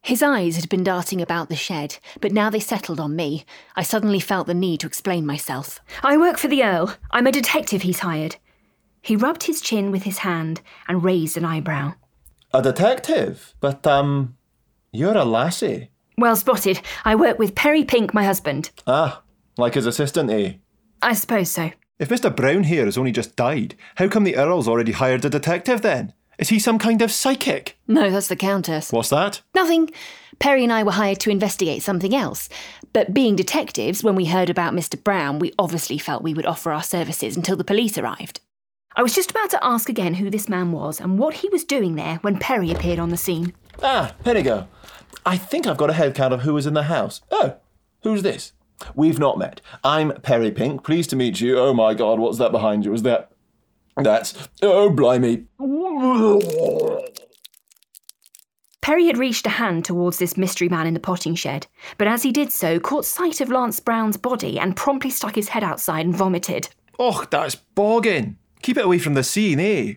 His 0.04 0.24
eyes 0.24 0.56
had 0.56 0.68
been 0.68 0.84
darting 0.84 1.22
about 1.22 1.50
the 1.50 1.56
shed, 1.56 1.98
but 2.20 2.32
now 2.32 2.50
they 2.50 2.60
settled 2.60 3.00
on 3.00 3.16
me. 3.16 3.46
I 3.76 3.84
suddenly 3.84 4.20
felt 4.20 4.48
the 4.48 4.56
need 4.56 4.80
to 4.80 4.88
explain 4.88 5.26
myself. 5.28 5.80
I 6.02 6.18
work 6.18 6.38
for 6.38 6.48
the 6.48 6.64
Earl. 6.64 6.96
I'm 7.12 7.28
a 7.28 7.32
detective 7.32 7.84
he's 7.84 8.00
hired. 8.00 8.38
He 9.04 9.16
rubbed 9.16 9.44
his 9.44 9.62
chin 9.62 9.92
with 9.92 10.04
his 10.04 10.20
hand 10.20 10.62
and 10.88 11.04
raised 11.04 11.38
an 11.38 11.46
eyebrow. 11.46 11.94
A 12.54 12.62
detective? 12.62 13.54
But, 13.60 13.86
um, 13.86 14.36
you're 14.92 15.18
a 15.18 15.24
lassie. 15.24 15.90
Well 16.18 16.36
spotted. 16.36 16.82
I 17.06 17.16
work 17.16 17.38
with 17.40 17.56
Perry 17.56 17.84
Pink, 17.86 18.14
my 18.14 18.24
husband. 18.24 18.72
Ah, 18.88 19.22
like 19.58 19.76
his 19.76 19.86
assistant, 19.86 20.30
eh? 20.32 20.54
I 21.02 21.14
suppose 21.14 21.50
so. 21.50 21.72
If 22.00 22.10
Mr. 22.10 22.36
Brown 22.36 22.64
here 22.64 22.86
has 22.86 22.98
only 22.98 23.12
just 23.12 23.36
died, 23.36 23.76
how 23.96 24.08
come 24.08 24.24
the 24.24 24.36
Earl's 24.36 24.68
already 24.68 24.92
hired 24.92 25.24
a 25.26 25.30
detective 25.30 25.82
then? 25.82 26.14
Is 26.40 26.50
he 26.50 26.58
some 26.58 26.80
kind 26.80 27.02
of 27.02 27.12
psychic? 27.12 27.78
No, 27.88 28.10
that's 28.10 28.28
the 28.28 28.36
Countess. 28.36 28.92
What's 28.92 29.10
that? 29.10 29.42
Nothing. 29.54 29.92
Perry 30.40 30.64
and 30.64 30.74
I 30.74 30.82
were 30.82 30.94
hired 30.94 31.20
to 31.20 31.30
investigate 31.30 31.84
something 31.84 32.16
else. 32.16 32.50
But 32.94 33.14
being 33.14 33.36
detectives, 33.36 34.04
when 34.04 34.16
we 34.16 34.26
heard 34.26 34.50
about 34.50 34.74
Mr. 34.74 35.02
Brown, 35.02 35.38
we 35.38 35.54
obviously 35.60 36.00
felt 36.00 36.24
we 36.24 36.34
would 36.34 36.48
offer 36.48 36.72
our 36.72 36.82
services 36.82 37.38
until 37.38 37.56
the 37.56 37.64
police 37.64 37.98
arrived. 37.98 38.40
I 38.96 39.04
was 39.04 39.14
just 39.14 39.30
about 39.30 39.52
to 39.52 39.64
ask 39.64 39.88
again 39.88 40.16
who 40.16 40.32
this 40.32 40.50
man 40.50 40.72
was 40.72 41.00
and 41.00 41.20
what 41.20 41.36
he 41.36 41.50
was 41.50 41.64
doing 41.64 41.96
there 41.96 42.16
when 42.24 42.40
Perry 42.40 42.72
appeared 42.72 43.00
on 43.00 43.10
the 43.10 43.18
scene. 43.18 43.54
Ah, 43.84 44.16
Penigo. 44.24 44.68
I 45.26 45.38
think 45.38 45.68
I've 45.68 45.78
got 45.78 45.92
a 45.92 45.94
head 45.94 46.16
count 46.16 46.34
of 46.34 46.42
who 46.42 46.56
was 46.56 46.66
in 46.66 46.74
the 46.74 46.84
house. 46.84 47.22
Oh, 47.30 47.58
who's 48.02 48.24
this? 48.24 48.54
We've 48.96 49.20
not 49.20 49.38
met. 49.38 49.62
I'm 49.84 50.12
Perry 50.22 50.52
Pink. 50.52 50.84
Pleased 50.84 51.10
to 51.12 51.16
meet 51.16 51.42
you. 51.42 51.58
Oh 51.60 51.74
my 51.74 51.94
god, 51.94 52.20
what's 52.20 52.38
that 52.38 52.52
behind 52.52 52.86
you? 52.86 52.94
Is 52.94 53.04
that. 53.04 53.32
That's. 53.98 54.50
Oh, 54.62 54.90
blimey. 54.90 55.46
Perry 58.82 59.06
had 59.06 59.18
reached 59.18 59.46
a 59.46 59.50
hand 59.50 59.86
towards 59.86 60.18
this 60.18 60.38
mystery 60.38 60.68
man 60.68 60.88
in 60.88 60.96
the 60.96 61.00
potting 61.00 61.36
shed, 61.36 61.68
but 61.98 62.08
as 62.08 62.24
he 62.24 62.32
did 62.32 62.52
so, 62.52 62.80
caught 62.80 63.06
sight 63.06 63.40
of 63.40 63.50
Lance 63.50 63.80
Brown's 63.80 64.18
body 64.18 64.60
and 64.60 64.76
promptly 64.76 65.12
stuck 65.12 65.36
his 65.36 65.50
head 65.50 65.64
outside 65.64 66.06
and 66.06 66.16
vomited. 66.16 66.70
Och, 66.98 67.30
that's 67.30 67.56
bogging. 67.56 68.38
Keep 68.64 68.78
it 68.78 68.86
away 68.86 68.98
from 68.98 69.14
the 69.14 69.24
scene, 69.24 69.60
eh? 69.60 69.94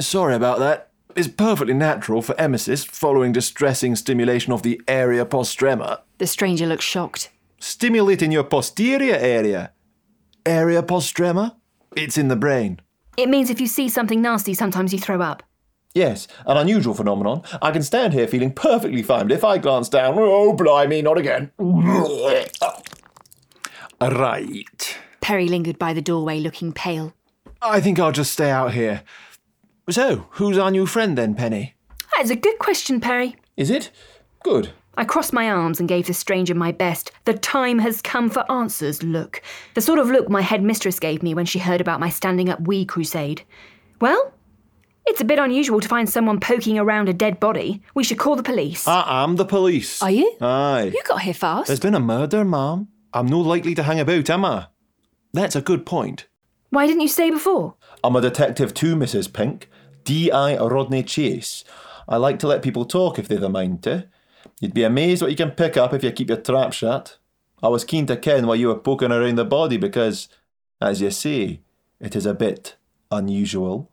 Sorry 0.00 0.34
about 0.34 0.58
that. 0.60 0.90
It's 1.14 1.28
perfectly 1.28 1.74
natural 1.74 2.20
for 2.20 2.34
emesis 2.34 2.86
following 2.86 3.32
distressing 3.32 3.96
stimulation 3.96 4.52
of 4.52 4.62
the 4.62 4.80
area 4.86 5.24
postrema. 5.24 6.00
The 6.18 6.26
stranger 6.26 6.66
looked 6.66 6.82
shocked. 6.82 7.30
Stimulating 7.58 8.32
your 8.32 8.44
posterior 8.44 9.16
area. 9.16 9.72
Area 10.44 10.82
postrema? 10.82 11.56
It's 11.96 12.18
in 12.18 12.28
the 12.28 12.36
brain. 12.36 12.80
It 13.16 13.28
means 13.28 13.50
if 13.50 13.60
you 13.60 13.66
see 13.66 13.88
something 13.88 14.20
nasty, 14.20 14.54
sometimes 14.54 14.92
you 14.92 14.98
throw 14.98 15.22
up. 15.22 15.42
Yes, 15.94 16.28
an 16.44 16.58
unusual 16.58 16.92
phenomenon. 16.92 17.42
I 17.62 17.70
can 17.70 17.82
stand 17.82 18.12
here 18.12 18.28
feeling 18.28 18.52
perfectly 18.52 19.02
fine, 19.02 19.28
but 19.28 19.32
if 19.32 19.42
I 19.44 19.56
glance 19.56 19.88
down, 19.88 20.16
oh, 20.18 20.52
blimey, 20.52 21.00
not 21.00 21.16
again. 21.16 21.50
Right. 24.00 24.98
Perry 25.22 25.48
lingered 25.48 25.78
by 25.78 25.94
the 25.94 26.02
doorway 26.02 26.38
looking 26.38 26.72
pale. 26.72 27.14
I 27.62 27.80
think 27.80 27.98
I'll 27.98 28.12
just 28.12 28.32
stay 28.32 28.50
out 28.50 28.74
here. 28.74 29.02
So, 29.88 30.26
who's 30.32 30.58
our 30.58 30.70
new 30.70 30.84
friend 30.84 31.16
then, 31.16 31.34
Penny? 31.34 31.76
That 32.14 32.24
is 32.24 32.30
a 32.30 32.36
good 32.36 32.58
question, 32.58 33.00
Perry. 33.00 33.36
Is 33.56 33.70
it? 33.70 33.90
Good. 34.42 34.72
I 34.98 35.04
crossed 35.04 35.32
my 35.32 35.50
arms 35.50 35.78
and 35.78 35.88
gave 35.88 36.06
the 36.06 36.14
stranger 36.14 36.54
my 36.54 36.72
best. 36.72 37.12
The 37.24 37.34
time 37.34 37.78
has 37.80 38.00
come 38.00 38.30
for 38.30 38.50
answers 38.50 39.02
look. 39.02 39.42
The 39.74 39.82
sort 39.82 39.98
of 39.98 40.08
look 40.08 40.30
my 40.30 40.40
headmistress 40.40 40.98
gave 40.98 41.22
me 41.22 41.34
when 41.34 41.44
she 41.44 41.58
heard 41.58 41.80
about 41.80 42.00
my 42.00 42.08
standing 42.08 42.48
up 42.48 42.60
wee 42.66 42.86
crusade. 42.86 43.42
Well, 44.00 44.32
it's 45.06 45.20
a 45.20 45.24
bit 45.24 45.38
unusual 45.38 45.80
to 45.80 45.88
find 45.88 46.08
someone 46.08 46.40
poking 46.40 46.78
around 46.78 47.08
a 47.08 47.12
dead 47.12 47.38
body. 47.38 47.82
We 47.94 48.04
should 48.04 48.18
call 48.18 48.36
the 48.36 48.42
police. 48.42 48.88
I 48.88 49.22
am 49.22 49.36
the 49.36 49.44
police. 49.44 50.02
Are 50.02 50.10
you? 50.10 50.34
Aye. 50.40 50.92
You 50.94 51.02
got 51.06 51.20
here 51.22 51.34
fast. 51.34 51.66
There's 51.66 51.80
been 51.80 51.94
a 51.94 52.00
murder, 52.00 52.44
ma'am. 52.44 52.88
I'm 53.12 53.26
no 53.26 53.40
likely 53.40 53.74
to 53.74 53.82
hang 53.82 54.00
about, 54.00 54.30
am 54.30 54.44
I? 54.44 54.66
That's 55.32 55.56
a 55.56 55.60
good 55.60 55.84
point. 55.84 56.26
Why 56.70 56.86
didn't 56.86 57.02
you 57.02 57.08
say 57.08 57.30
before? 57.30 57.74
I'm 58.02 58.16
a 58.16 58.20
detective 58.20 58.72
too, 58.74 58.96
Mrs. 58.96 59.32
Pink. 59.32 59.68
D.I. 60.04 60.56
Rodney 60.56 61.02
Chase. 61.02 61.64
I 62.08 62.16
like 62.16 62.38
to 62.38 62.46
let 62.46 62.62
people 62.62 62.84
talk 62.84 63.18
if 63.18 63.28
they've 63.28 63.42
a 63.42 63.48
mind 63.48 63.82
to. 63.82 64.08
You'd 64.60 64.74
be 64.74 64.84
amazed 64.84 65.20
what 65.20 65.30
you 65.30 65.36
can 65.36 65.50
pick 65.50 65.76
up 65.76 65.92
if 65.92 66.02
you 66.02 66.10
keep 66.12 66.28
your 66.28 66.38
trap 66.38 66.72
shut. 66.72 67.18
I 67.62 67.68
was 67.68 67.84
keen 67.84 68.06
to 68.06 68.16
ken 68.16 68.46
why 68.46 68.54
you 68.54 68.68
were 68.68 68.78
poking 68.78 69.12
around 69.12 69.36
the 69.36 69.44
body 69.44 69.76
because, 69.76 70.28
as 70.80 71.00
you 71.00 71.10
say, 71.10 71.60
it 72.00 72.16
is 72.16 72.26
a 72.26 72.34
bit 72.34 72.76
unusual. 73.10 73.90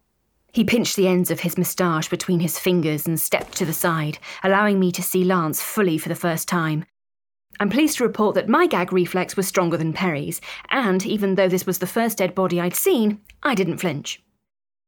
He 0.53 0.63
pinched 0.63 0.95
the 0.95 1.07
ends 1.07 1.31
of 1.31 1.41
his 1.41 1.57
moustache 1.57 2.09
between 2.09 2.39
his 2.39 2.59
fingers 2.59 3.07
and 3.07 3.19
stepped 3.19 3.57
to 3.57 3.65
the 3.65 3.73
side, 3.73 4.19
allowing 4.43 4.79
me 4.79 4.91
to 4.91 5.01
see 5.01 5.23
Lance 5.23 5.61
fully 5.61 5.97
for 5.97 6.09
the 6.09 6.15
first 6.15 6.47
time. 6.47 6.85
I'm 7.59 7.69
pleased 7.69 7.97
to 7.97 8.03
report 8.03 8.35
that 8.35 8.47
my 8.47 8.67
gag 8.67 8.93
reflex 8.93 9.35
was 9.35 9.47
stronger 9.47 9.77
than 9.77 9.93
Perry's, 9.93 10.41
and 10.69 11.05
even 11.05 11.35
though 11.35 11.49
this 11.49 11.65
was 11.65 11.79
the 11.79 11.87
first 11.87 12.19
dead 12.19 12.35
body 12.35 12.59
I'd 12.59 12.75
seen, 12.75 13.21
I 13.41 13.55
didn't 13.55 13.77
flinch. 13.77 14.21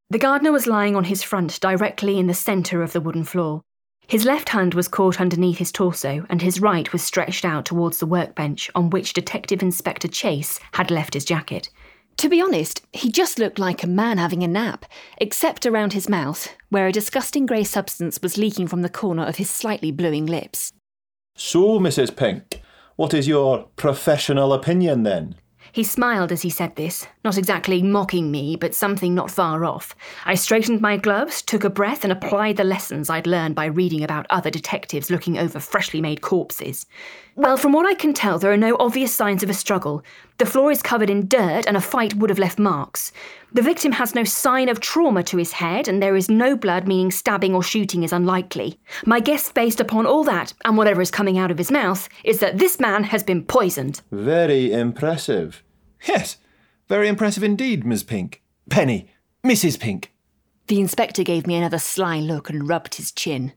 The 0.09 0.19
gardener 0.19 0.51
was 0.51 0.67
lying 0.67 0.95
on 0.95 1.05
his 1.05 1.23
front 1.23 1.59
directly 1.59 2.19
in 2.19 2.27
the 2.27 2.33
centre 2.33 2.81
of 2.81 2.93
the 2.93 3.01
wooden 3.01 3.23
floor. 3.23 3.63
His 4.07 4.25
left 4.25 4.49
hand 4.49 4.73
was 4.73 4.87
caught 4.87 5.19
underneath 5.19 5.57
his 5.57 5.71
torso, 5.71 6.25
and 6.29 6.41
his 6.41 6.61
right 6.61 6.91
was 6.93 7.01
stretched 7.01 7.43
out 7.43 7.65
towards 7.65 7.97
the 7.97 8.05
workbench 8.05 8.69
on 8.75 8.89
which 8.89 9.13
Detective 9.13 9.61
Inspector 9.61 10.07
Chase 10.09 10.59
had 10.73 10.91
left 10.91 11.15
his 11.15 11.25
jacket. 11.25 11.69
To 12.17 12.29
be 12.29 12.39
honest, 12.39 12.81
he 12.93 13.11
just 13.11 13.39
looked 13.39 13.59
like 13.59 13.83
a 13.83 13.87
man 13.87 14.17
having 14.17 14.43
a 14.43 14.47
nap, 14.47 14.85
except 15.17 15.65
around 15.65 15.93
his 15.93 16.07
mouth, 16.07 16.47
where 16.69 16.87
a 16.87 16.91
disgusting 16.91 17.45
grey 17.45 17.63
substance 17.63 18.19
was 18.21 18.37
leaking 18.37 18.67
from 18.67 18.83
the 18.83 18.89
corner 18.89 19.25
of 19.25 19.35
his 19.35 19.49
slightly 19.49 19.91
bluing 19.91 20.25
lips. 20.25 20.71
So, 21.35 21.79
Mrs. 21.79 22.15
Pink, 22.15 22.61
what 22.95 23.13
is 23.13 23.27
your 23.27 23.67
professional 23.75 24.53
opinion 24.53 25.03
then? 25.03 25.35
He 25.75 25.83
smiled 25.83 26.31
as 26.31 26.41
he 26.41 26.49
said 26.49 26.77
this, 26.77 27.05
not 27.25 27.37
exactly 27.37 27.83
mocking 27.83 28.31
me, 28.31 28.55
but 28.55 28.73
something 28.73 29.13
not 29.13 29.29
far 29.29 29.65
off. 29.65 29.93
I 30.23 30.35
straightened 30.35 30.79
my 30.79 30.95
gloves, 30.95 31.41
took 31.41 31.65
a 31.65 31.69
breath, 31.69 32.05
and 32.05 32.13
applied 32.13 32.55
the 32.55 32.63
lessons 32.63 33.09
I'd 33.09 33.27
learned 33.27 33.55
by 33.55 33.65
reading 33.65 34.01
about 34.01 34.25
other 34.29 34.49
detectives 34.49 35.11
looking 35.11 35.37
over 35.37 35.59
freshly 35.59 35.99
made 35.99 36.21
corpses. 36.21 36.85
Well, 37.35 37.57
from 37.57 37.73
what 37.73 37.85
I 37.85 37.93
can 37.93 38.13
tell, 38.13 38.39
there 38.39 38.53
are 38.53 38.57
no 38.57 38.77
obvious 38.79 39.13
signs 39.13 39.43
of 39.43 39.49
a 39.49 39.53
struggle. 39.53 40.01
The 40.37 40.45
floor 40.45 40.71
is 40.71 40.81
covered 40.81 41.09
in 41.09 41.27
dirt, 41.27 41.65
and 41.67 41.75
a 41.75 41.81
fight 41.81 42.13
would 42.13 42.29
have 42.29 42.39
left 42.39 42.57
marks. 42.57 43.11
The 43.51 43.61
victim 43.61 43.91
has 43.91 44.15
no 44.15 44.23
sign 44.23 44.69
of 44.69 44.79
trauma 44.79 45.23
to 45.23 45.35
his 45.35 45.51
head, 45.51 45.89
and 45.89 46.01
there 46.01 46.15
is 46.15 46.29
no 46.29 46.55
blood, 46.55 46.87
meaning 46.87 47.11
stabbing 47.11 47.53
or 47.53 47.61
shooting 47.61 48.03
is 48.03 48.13
unlikely. 48.13 48.79
My 49.05 49.19
guess, 49.19 49.51
based 49.51 49.81
upon 49.81 50.05
all 50.05 50.23
that, 50.23 50.53
and 50.63 50.77
whatever 50.77 51.01
is 51.01 51.11
coming 51.11 51.37
out 51.37 51.51
of 51.51 51.57
his 51.57 51.69
mouth, 51.71 52.07
is 52.23 52.39
that 52.39 52.59
this 52.59 52.79
man 52.79 53.03
has 53.03 53.23
been 53.23 53.43
poisoned. 53.43 54.01
Very 54.09 54.71
impressive. 54.71 55.61
Yes, 56.07 56.37
very 56.87 57.07
impressive 57.07 57.43
indeed, 57.43 57.85
Miss 57.85 58.03
Pink. 58.03 58.41
Penny, 58.69 59.09
Mrs. 59.43 59.79
Pink. 59.79 60.13
The 60.67 60.79
inspector 60.79 61.23
gave 61.23 61.45
me 61.45 61.55
another 61.55 61.77
sly 61.77 62.19
look 62.19 62.49
and 62.49 62.67
rubbed 62.67 62.95
his 62.95 63.11
chin. 63.11 63.53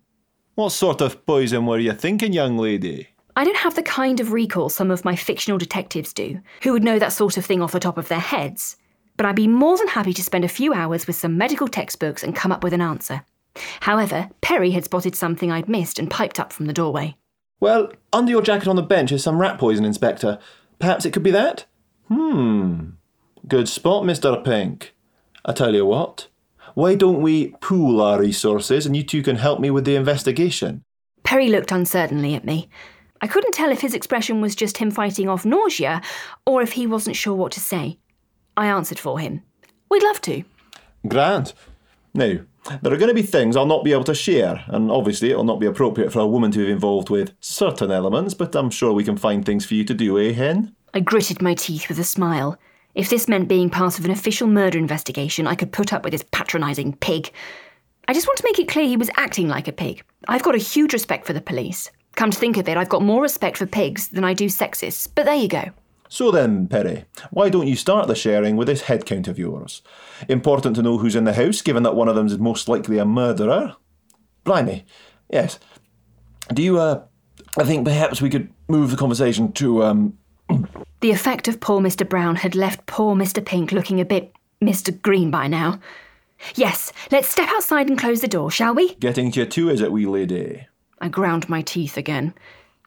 What 0.54 0.72
sort 0.72 1.00
of 1.00 1.24
poison 1.24 1.66
were 1.66 1.78
you 1.78 1.92
thinking, 1.92 2.32
young 2.32 2.58
lady? 2.58 3.08
I 3.36 3.44
don't 3.44 3.56
have 3.56 3.76
the 3.76 3.82
kind 3.82 4.18
of 4.18 4.32
recall 4.32 4.68
some 4.68 4.90
of 4.90 5.04
my 5.04 5.14
fictional 5.14 5.58
detectives 5.58 6.12
do, 6.12 6.40
who 6.62 6.72
would 6.72 6.82
know 6.82 6.98
that 6.98 7.12
sort 7.12 7.36
of 7.36 7.46
thing 7.46 7.62
off 7.62 7.72
the 7.72 7.80
top 7.80 7.96
of 7.96 8.08
their 8.08 8.18
heads. 8.18 8.76
But 9.16 9.26
I'd 9.26 9.36
be 9.36 9.46
more 9.46 9.78
than 9.78 9.88
happy 9.88 10.12
to 10.12 10.24
spend 10.24 10.44
a 10.44 10.48
few 10.48 10.74
hours 10.74 11.06
with 11.06 11.16
some 11.16 11.38
medical 11.38 11.68
textbooks 11.68 12.22
and 12.22 12.34
come 12.34 12.50
up 12.50 12.64
with 12.64 12.72
an 12.72 12.80
answer. 12.80 13.24
However, 13.80 14.28
Perry 14.40 14.72
had 14.72 14.84
spotted 14.84 15.14
something 15.14 15.50
I'd 15.52 15.68
missed 15.68 15.98
and 15.98 16.10
piped 16.10 16.40
up 16.40 16.52
from 16.52 16.66
the 16.66 16.72
doorway. 16.72 17.16
Well, 17.60 17.92
under 18.12 18.30
your 18.30 18.42
jacket 18.42 18.68
on 18.68 18.76
the 18.76 18.82
bench 18.82 19.12
is 19.12 19.22
some 19.22 19.38
rat 19.38 19.58
poison, 19.58 19.84
Inspector. 19.84 20.38
Perhaps 20.78 21.06
it 21.06 21.12
could 21.12 21.22
be 21.22 21.30
that? 21.30 21.66
Hmm. 22.08 22.90
Good 23.46 23.68
spot, 23.68 24.04
Mr. 24.04 24.42
Pink. 24.44 24.94
I 25.44 25.52
tell 25.52 25.74
you 25.74 25.86
what. 25.86 26.28
Why 26.74 26.94
don't 26.94 27.22
we 27.22 27.48
pool 27.60 28.00
our 28.00 28.20
resources 28.20 28.86
and 28.86 28.96
you 28.96 29.02
two 29.02 29.22
can 29.22 29.36
help 29.36 29.60
me 29.60 29.70
with 29.70 29.84
the 29.84 29.96
investigation? 29.96 30.84
Perry 31.22 31.48
looked 31.48 31.72
uncertainly 31.72 32.34
at 32.34 32.44
me. 32.44 32.68
I 33.20 33.26
couldn't 33.26 33.52
tell 33.52 33.70
if 33.70 33.80
his 33.80 33.94
expression 33.94 34.40
was 34.40 34.54
just 34.54 34.78
him 34.78 34.90
fighting 34.90 35.28
off 35.28 35.44
nausea 35.44 36.00
or 36.46 36.62
if 36.62 36.72
he 36.72 36.86
wasn't 36.86 37.16
sure 37.16 37.34
what 37.34 37.52
to 37.52 37.60
say. 37.60 37.98
I 38.56 38.66
answered 38.66 38.98
for 38.98 39.18
him. 39.18 39.42
We'd 39.90 40.02
love 40.02 40.20
to. 40.22 40.44
Grand. 41.06 41.52
Now, 42.14 42.38
there 42.82 42.92
are 42.92 42.96
going 42.96 43.08
to 43.08 43.14
be 43.14 43.22
things 43.22 43.56
I'll 43.56 43.66
not 43.66 43.84
be 43.84 43.92
able 43.92 44.04
to 44.04 44.14
share, 44.14 44.64
and 44.68 44.90
obviously 44.90 45.30
it'll 45.30 45.44
not 45.44 45.60
be 45.60 45.66
appropriate 45.66 46.12
for 46.12 46.20
a 46.20 46.26
woman 46.26 46.50
to 46.52 46.58
be 46.64 46.70
involved 46.70 47.10
with 47.10 47.34
certain 47.40 47.90
elements, 47.90 48.34
but 48.34 48.54
I'm 48.54 48.70
sure 48.70 48.92
we 48.92 49.04
can 49.04 49.16
find 49.16 49.44
things 49.44 49.64
for 49.64 49.74
you 49.74 49.84
to 49.84 49.94
do, 49.94 50.18
eh, 50.18 50.32
Hen? 50.32 50.74
I 50.94 51.00
gritted 51.00 51.42
my 51.42 51.54
teeth 51.54 51.88
with 51.88 51.98
a 51.98 52.04
smile. 52.04 52.58
If 52.94 53.10
this 53.10 53.28
meant 53.28 53.48
being 53.48 53.70
part 53.70 53.98
of 53.98 54.04
an 54.04 54.10
official 54.10 54.48
murder 54.48 54.78
investigation, 54.78 55.46
I 55.46 55.54
could 55.54 55.72
put 55.72 55.92
up 55.92 56.02
with 56.02 56.12
this 56.12 56.24
patronising 56.32 56.96
pig. 56.96 57.30
I 58.08 58.14
just 58.14 58.26
want 58.26 58.38
to 58.38 58.44
make 58.44 58.58
it 58.58 58.68
clear 58.68 58.86
he 58.86 58.96
was 58.96 59.10
acting 59.16 59.48
like 59.48 59.68
a 59.68 59.72
pig. 59.72 60.02
I've 60.26 60.42
got 60.42 60.54
a 60.54 60.58
huge 60.58 60.92
respect 60.92 61.26
for 61.26 61.34
the 61.34 61.40
police. 61.40 61.90
Come 62.16 62.30
to 62.30 62.38
think 62.38 62.56
of 62.56 62.68
it, 62.68 62.76
I've 62.76 62.88
got 62.88 63.02
more 63.02 63.22
respect 63.22 63.58
for 63.58 63.66
pigs 63.66 64.08
than 64.08 64.24
I 64.24 64.32
do 64.34 64.46
sexists, 64.46 65.08
but 65.14 65.26
there 65.26 65.36
you 65.36 65.48
go. 65.48 65.70
So 66.08 66.30
then, 66.30 66.66
Perry, 66.68 67.04
why 67.30 67.50
don't 67.50 67.66
you 67.68 67.76
start 67.76 68.08
the 68.08 68.14
sharing 68.14 68.56
with 68.56 68.66
this 68.66 68.82
head 68.82 69.04
count 69.04 69.28
of 69.28 69.38
yours? 69.38 69.82
Important 70.26 70.74
to 70.76 70.82
know 70.82 70.96
who's 70.96 71.14
in 71.14 71.24
the 71.24 71.34
house, 71.34 71.60
given 71.60 71.82
that 71.82 71.94
one 71.94 72.08
of 72.08 72.16
them 72.16 72.26
is 72.26 72.38
most 72.38 72.66
likely 72.66 72.96
a 72.96 73.04
murderer. 73.04 73.76
Blimey, 74.42 74.86
yes. 75.30 75.58
Do 76.52 76.62
you, 76.62 76.80
uh, 76.80 77.04
I 77.58 77.64
think 77.64 77.84
perhaps 77.84 78.22
we 78.22 78.30
could 78.30 78.50
move 78.68 78.90
the 78.90 78.96
conversation 78.96 79.52
to, 79.52 79.84
um, 79.84 80.18
The 81.00 81.10
effect 81.12 81.46
of 81.46 81.60
poor 81.60 81.80
Mr. 81.80 82.08
Brown 82.08 82.36
had 82.36 82.56
left 82.56 82.86
poor 82.86 83.14
Mr. 83.14 83.44
Pink 83.44 83.70
looking 83.70 84.00
a 84.00 84.04
bit 84.04 84.32
Mr. 84.60 85.00
Green 85.00 85.30
by 85.30 85.46
now. 85.46 85.78
Yes, 86.56 86.92
let's 87.12 87.28
step 87.28 87.48
outside 87.50 87.88
and 87.88 87.98
close 87.98 88.20
the 88.20 88.28
door, 88.28 88.50
shall 88.50 88.74
we? 88.74 88.94
getting 88.94 89.30
to 89.32 89.40
you 89.40 89.46
too, 89.46 89.70
is 89.70 89.80
it, 89.80 89.92
wee 89.92 90.06
lady? 90.06 90.66
I 91.00 91.08
ground 91.08 91.48
my 91.48 91.62
teeth 91.62 91.96
again. 91.96 92.34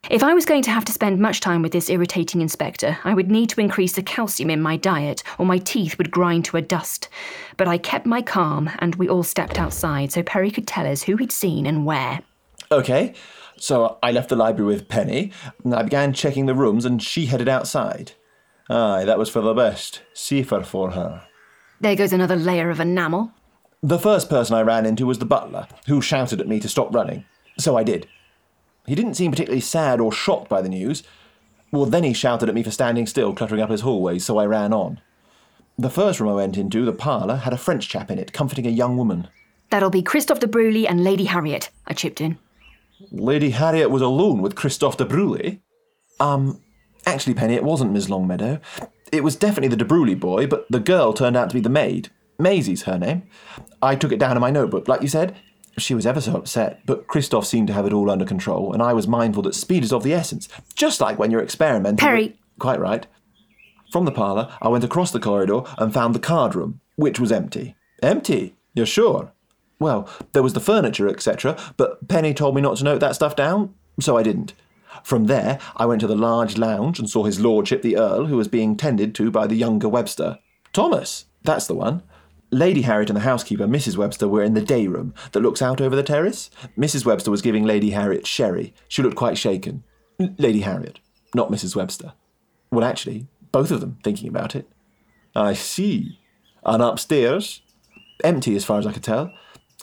If 0.10 0.24
I 0.24 0.34
was 0.34 0.46
going 0.46 0.64
to 0.64 0.72
have 0.72 0.84
to 0.86 0.92
spend 0.92 1.20
much 1.20 1.40
time 1.40 1.62
with 1.62 1.72
this 1.72 1.90
irritating 1.90 2.42
inspector, 2.42 2.98
I 3.04 3.14
would 3.14 3.30
need 3.30 3.50
to 3.52 3.62
increase 3.62 3.94
the 3.94 4.02
calcium 4.02 4.50
in 4.50 4.62
my 4.62 4.76
diet, 4.76 5.24
or 5.38 5.46
my 5.46 5.60
teeth 5.60 5.98
would 5.98 6.12
grind 6.12 6.44
to 6.46 6.58
a 6.58 6.62
dust. 6.62 7.08
But 7.56 7.68
I 7.68 7.78
kept 7.78 8.06
my 8.06 8.22
calm, 8.22 8.70
and 8.80 8.96
we 8.96 9.08
all 9.08 9.24
stepped 9.24 9.60
outside 9.60 10.12
so 10.12 10.24
Perry 10.24 10.50
could 10.50 10.68
tell 10.68 10.88
us 10.88 11.04
who 11.04 11.18
he'd 11.18 11.32
seen 11.32 11.68
and 11.68 11.86
where. 11.86 12.22
Okay, 12.72 13.14
so 13.62 14.00
I 14.02 14.12
left 14.12 14.30
the 14.30 14.36
library 14.36 14.74
with 14.74 14.88
Penny, 14.88 15.32
and 15.64 15.76
I 15.76 15.84
began 15.84 16.14
checking 16.14 16.48
the 16.48 16.56
rooms, 16.56 16.84
and 16.84 17.02
she 17.02 17.28
headed 17.28 17.48
outside. 17.48 18.14
Aye, 18.70 19.04
that 19.06 19.20
was 19.20 19.30
for 19.30 19.42
the 19.42 19.54
best. 19.54 20.02
Safer 20.14 20.64
for 20.64 20.92
her. 20.92 21.24
There 21.80 21.96
goes 21.96 22.12
another 22.12 22.36
layer 22.36 22.70
of 22.70 22.80
enamel. 22.80 23.34
The 23.84 24.00
first 24.00 24.30
person 24.30 24.56
I 24.56 24.62
ran 24.62 24.86
into 24.86 25.06
was 25.06 25.20
the 25.20 25.26
butler, 25.26 25.68
who 25.88 26.02
shouted 26.02 26.42
at 26.42 26.48
me 26.48 26.60
to 26.60 26.70
stop 26.70 26.94
running. 26.94 27.26
So 27.60 27.78
I 27.78 27.84
did. 27.84 28.08
He 28.88 28.96
didn't 28.96 29.14
seem 29.14 29.32
particularly 29.32 29.62
sad 29.62 30.00
or 30.00 30.12
shocked 30.12 30.50
by 30.50 30.62
the 30.62 30.70
news. 30.70 31.04
Well, 31.72 31.86
then 31.86 32.04
he 32.04 32.14
shouted 32.14 32.50
at 32.50 32.56
me 32.56 32.64
for 32.64 32.72
standing 32.72 33.06
still, 33.06 33.34
cluttering 33.34 33.62
up 33.62 33.70
his 33.70 33.82
hallway, 33.82 34.20
so 34.20 34.38
I 34.38 34.46
ran 34.46 34.74
on. 34.74 35.00
The 35.78 35.90
first 35.90 36.20
room 36.20 36.32
I 36.32 36.36
went 36.36 36.58
into, 36.58 36.84
the 36.84 36.94
parlour, 36.94 37.38
had 37.38 37.54
a 37.54 37.58
French 37.58 37.88
chap 37.88 38.10
in 38.10 38.20
it, 38.20 38.34
comforting 38.34 38.66
a 38.66 38.72
young 38.72 38.98
woman. 38.98 39.28
That'll 39.70 39.90
be 39.90 40.02
Christophe 40.02 40.40
de 40.40 40.48
Bruley 40.48 40.90
and 40.90 41.04
Lady 41.04 41.26
Harriet, 41.26 41.70
I 41.88 41.94
chipped 41.94 42.22
in. 42.22 42.38
Lady 43.12 43.52
Harriet 43.52 43.90
was 43.90 44.02
alone 44.02 44.42
with 44.42 44.56
Christophe 44.56 44.98
de 44.98 45.06
Bruley. 45.06 45.60
Um, 46.20 46.62
actually, 47.06 47.34
Penny, 47.34 47.56
it 47.56 47.64
wasn't 47.64 47.92
Miss 47.94 48.10
Longmeadow. 48.10 48.60
It 49.12 49.24
was 49.24 49.36
definitely 49.36 49.70
the 49.70 49.76
de 49.76 49.86
Bruley 49.86 50.20
boy, 50.20 50.48
but 50.48 50.66
the 50.70 50.80
girl 50.80 51.14
turned 51.14 51.36
out 51.36 51.50
to 51.50 51.56
be 51.56 51.62
the 51.62 51.70
maid. 51.70 52.10
Maisie's 52.40 52.84
her 52.84 52.98
name. 52.98 53.24
I 53.82 53.96
took 53.96 54.12
it 54.12 54.20
down 54.20 54.38
in 54.38 54.42
my 54.42 54.52
notebook, 54.52 54.88
like 54.88 55.02
you 55.02 55.08
said. 55.08 55.36
She 55.78 55.94
was 55.94 56.06
ever 56.06 56.20
so 56.22 56.34
upset, 56.36 56.82
but 56.86 57.08
Christophe 57.08 57.46
seemed 57.46 57.68
to 57.68 57.74
have 57.74 57.86
it 57.86 57.94
all 57.94 58.10
under 58.12 58.26
control, 58.26 58.74
and 58.74 58.82
I 58.84 58.94
was 58.94 59.08
mindful 59.08 59.44
that 59.44 59.56
speed 59.56 59.84
is 59.84 59.94
of 59.94 60.04
the 60.04 60.14
essence, 60.14 60.50
just 60.76 61.00
like 61.00 61.18
when 61.18 61.32
you're 61.32 61.42
experimenting. 61.44 61.98
Perry. 62.06 62.28
with- 62.28 62.36
Quite 62.60 62.80
right. 62.80 63.08
From 63.92 64.06
the 64.06 64.12
parlour, 64.12 64.54
I 64.62 64.68
went 64.68 64.84
across 64.84 65.12
the 65.12 65.20
corridor 65.20 65.62
and 65.78 65.94
found 65.94 66.14
the 66.14 66.20
card 66.20 66.56
room, 66.56 66.82
which 66.98 67.20
was 67.20 67.32
empty. 67.32 67.76
Empty? 68.04 68.56
You're 68.74 68.86
sure? 68.86 69.32
Well, 69.82 70.08
there 70.34 70.44
was 70.44 70.54
the 70.54 70.60
furniture, 70.60 71.08
etc., 71.08 71.58
but 71.76 72.08
Penny 72.08 72.36
told 72.36 72.54
me 72.54 72.62
not 72.62 72.78
to 72.78 72.84
note 72.84 73.00
that 73.00 73.16
stuff 73.16 73.36
down, 73.36 73.74
so 74.00 74.16
I 74.16 74.22
didn't. 74.22 74.54
From 75.04 75.26
there, 75.26 75.58
I 75.76 75.88
went 75.88 76.02
to 76.02 76.08
the 76.08 76.16
large 76.16 76.56
lounge 76.56 77.00
and 77.00 77.10
saw 77.10 77.24
his 77.24 77.40
lordship 77.40 77.82
the 77.82 77.98
Earl, 77.98 78.28
who 78.28 78.38
was 78.38 78.48
being 78.48 78.78
tended 78.78 79.16
to 79.16 79.32
by 79.32 79.48
the 79.48 79.56
younger 79.56 79.90
Webster. 79.90 80.38
Thomas, 80.72 81.26
that's 81.42 81.66
the 81.66 81.74
one. 81.74 82.04
Lady 82.52 82.84
Harriet 82.84 83.10
and 83.10 83.18
the 83.18 83.22
housekeeper, 83.22 83.66
Mrs. 83.66 83.98
Webster, 83.98 84.28
were 84.28 84.44
in 84.44 84.54
the 84.54 84.62
day 84.62 84.86
room 84.86 85.16
that 85.32 85.40
looks 85.40 85.64
out 85.64 85.82
over 85.82 85.96
the 85.96 86.04
terrace. 86.04 86.52
Mrs. 86.78 87.04
Webster 87.04 87.32
was 87.32 87.42
giving 87.42 87.64
Lady 87.64 87.90
Harriet 87.90 88.28
sherry. 88.28 88.76
She 88.88 89.02
looked 89.02 89.16
quite 89.16 89.40
shaken. 89.40 89.84
Lady 90.38 90.62
Harriet, 90.62 91.00
not 91.34 91.50
Mrs. 91.50 91.76
Webster. 91.76 92.14
Well, 92.70 92.86
actually, 92.86 93.26
both 93.52 93.72
of 93.72 93.82
them, 93.82 93.98
thinking 94.04 94.30
about 94.30 94.56
it. 94.56 94.70
I 95.36 95.54
see. 95.54 96.20
And 96.64 96.84
upstairs? 96.84 97.64
Empty, 98.24 98.56
as 98.56 98.64
far 98.64 98.78
as 98.78 98.86
I 98.86 98.92
could 98.92 99.04
tell. 99.04 99.34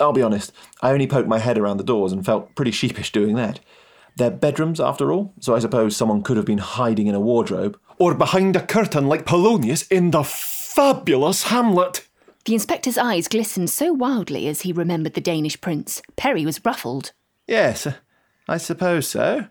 I'll 0.00 0.12
be 0.12 0.22
honest, 0.22 0.52
I 0.80 0.90
only 0.92 1.06
poked 1.06 1.28
my 1.28 1.38
head 1.38 1.58
around 1.58 1.76
the 1.76 1.84
doors 1.84 2.12
and 2.12 2.24
felt 2.24 2.54
pretty 2.54 2.70
sheepish 2.70 3.12
doing 3.12 3.36
that. 3.36 3.60
They're 4.16 4.30
bedrooms, 4.30 4.80
after 4.80 5.12
all, 5.12 5.32
so 5.40 5.54
I 5.54 5.60
suppose 5.60 5.96
someone 5.96 6.22
could 6.22 6.36
have 6.36 6.46
been 6.46 6.58
hiding 6.58 7.06
in 7.06 7.14
a 7.14 7.20
wardrobe. 7.20 7.78
Or 7.98 8.14
behind 8.14 8.56
a 8.56 8.64
curtain 8.66 9.06
like 9.06 9.26
Polonius 9.26 9.86
in 9.88 10.10
the 10.10 10.24
fabulous 10.24 11.44
Hamlet. 11.44 12.06
The 12.44 12.54
inspector's 12.54 12.98
eyes 12.98 13.28
glistened 13.28 13.70
so 13.70 13.92
wildly 13.92 14.48
as 14.48 14.62
he 14.62 14.72
remembered 14.72 15.14
the 15.14 15.20
Danish 15.20 15.60
prince. 15.60 16.00
Perry 16.16 16.44
was 16.44 16.64
ruffled. 16.64 17.12
Yes, 17.46 17.86
I 18.48 18.56
suppose 18.56 19.06
so. 19.06 19.46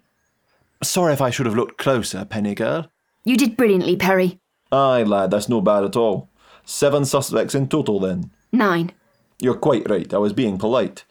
Sorry 0.84 1.14
if 1.14 1.22
I 1.22 1.30
should 1.30 1.46
have 1.46 1.56
looked 1.56 1.78
closer, 1.78 2.26
Penny 2.26 2.56
girl. 2.56 2.92
You 3.24 3.38
did 3.38 3.58
brilliantly, 3.58 3.96
Perry. 3.96 4.40
Aye, 4.72 5.04
lad, 5.04 5.32
that's 5.32 5.50
no 5.50 5.62
bad 5.62 5.84
at 5.84 5.96
all. 5.96 6.30
Seven 6.66 7.06
suspects 7.06 7.56
in 7.56 7.68
total, 7.68 8.00
then. 8.00 8.32
Nine. 8.52 8.92
You're 9.40 9.56
quite 9.56 9.90
right, 9.90 10.12
I 10.14 10.18
was 10.18 10.34
being 10.34 10.58
polite. 10.58 11.04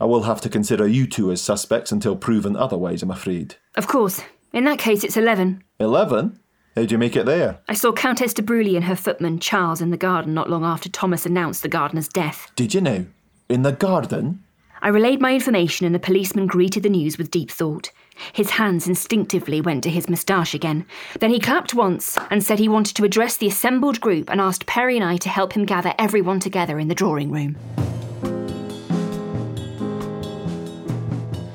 I 0.00 0.06
will 0.06 0.22
have 0.22 0.40
to 0.42 0.48
consider 0.48 0.86
you 0.86 1.06
two 1.06 1.30
as 1.30 1.42
suspects 1.42 1.92
until 1.92 2.16
proven 2.16 2.56
otherwise, 2.56 3.02
I'm 3.02 3.10
afraid. 3.10 3.56
Of 3.76 3.86
course. 3.86 4.22
In 4.52 4.64
that 4.64 4.78
case, 4.78 5.04
it's 5.04 5.16
eleven. 5.16 5.62
Eleven? 5.78 6.38
How'd 6.74 6.90
you 6.90 6.98
make 6.98 7.14
it 7.14 7.26
there? 7.26 7.60
I 7.68 7.74
saw 7.74 7.92
Countess 7.92 8.34
de 8.34 8.42
Bruley 8.42 8.74
and 8.74 8.84
her 8.84 8.96
footman 8.96 9.38
Charles 9.38 9.80
in 9.80 9.90
the 9.90 9.96
garden 9.96 10.34
not 10.34 10.50
long 10.50 10.64
after 10.64 10.88
Thomas 10.88 11.26
announced 11.26 11.62
the 11.62 11.68
gardener's 11.68 12.08
death. 12.08 12.50
Did 12.56 12.74
you 12.74 12.80
know? 12.80 13.06
In 13.48 13.62
the 13.62 13.72
garden? 13.72 14.42
I 14.84 14.88
relayed 14.88 15.22
my 15.22 15.32
information 15.32 15.86
and 15.86 15.94
the 15.94 15.98
policeman 15.98 16.46
greeted 16.46 16.82
the 16.82 16.90
news 16.90 17.16
with 17.16 17.30
deep 17.30 17.50
thought. 17.50 17.90
His 18.34 18.50
hands 18.50 18.86
instinctively 18.86 19.62
went 19.62 19.82
to 19.84 19.88
his 19.88 20.10
moustache 20.10 20.52
again. 20.52 20.84
Then 21.20 21.30
he 21.30 21.40
clapped 21.40 21.72
once 21.72 22.18
and 22.30 22.44
said 22.44 22.58
he 22.58 22.68
wanted 22.68 22.94
to 22.96 23.04
address 23.04 23.38
the 23.38 23.46
assembled 23.46 23.98
group 24.02 24.28
and 24.28 24.42
asked 24.42 24.66
Perry 24.66 24.96
and 24.96 25.04
I 25.04 25.16
to 25.16 25.30
help 25.30 25.54
him 25.54 25.64
gather 25.64 25.94
everyone 25.98 26.38
together 26.38 26.78
in 26.78 26.88
the 26.88 26.94
drawing 26.94 27.30
room. 27.30 27.56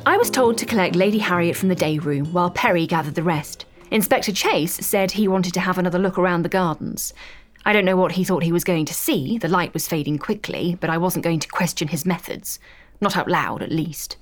I 0.08 0.18
was 0.18 0.32
told 0.32 0.58
to 0.58 0.66
collect 0.66 0.96
Lady 0.96 1.20
Harriet 1.20 1.56
from 1.56 1.70
the 1.70 1.76
day 1.76 2.00
room 2.00 2.34
while 2.34 2.50
Perry 2.50 2.88
gathered 2.88 3.14
the 3.14 3.22
rest. 3.22 3.68
Inspector 3.92 4.32
Chase 4.32 4.74
said 4.74 5.12
he 5.12 5.28
wanted 5.28 5.54
to 5.54 5.60
have 5.60 5.78
another 5.78 6.00
look 6.00 6.18
around 6.18 6.42
the 6.42 6.50
gardens. 6.50 7.14
I 7.64 7.74
don't 7.74 7.86
know 7.86 7.98
what 7.98 8.14
he 8.14 8.24
thought 8.24 8.42
he 8.42 8.52
was 8.52 8.64
going 8.64 8.86
to 8.86 8.94
see, 8.96 9.38
the 9.38 9.48
light 9.48 9.76
was 9.76 9.88
fading 9.88 10.18
quickly, 10.18 10.80
but 10.82 10.90
I 10.90 10.98
wasn't 10.98 11.26
going 11.26 11.42
to 11.42 11.48
question 11.48 11.90
his 11.90 12.08
methods. 12.08 12.58
Not 13.02 13.18
out 13.18 13.28
loud, 13.28 13.62
at 13.62 13.72
least. 13.72 14.18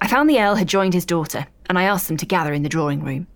I 0.00 0.08
found 0.08 0.28
the 0.28 0.40
Earl 0.40 0.56
had 0.56 0.68
joined 0.68 0.94
his 0.94 1.06
daughter, 1.06 1.46
and 1.66 1.78
I 1.78 1.84
asked 1.84 2.08
them 2.08 2.16
to 2.18 2.26
gather 2.26 2.52
in 2.52 2.62
the 2.62 2.68
drawing 2.68 3.02
room. 3.02 3.26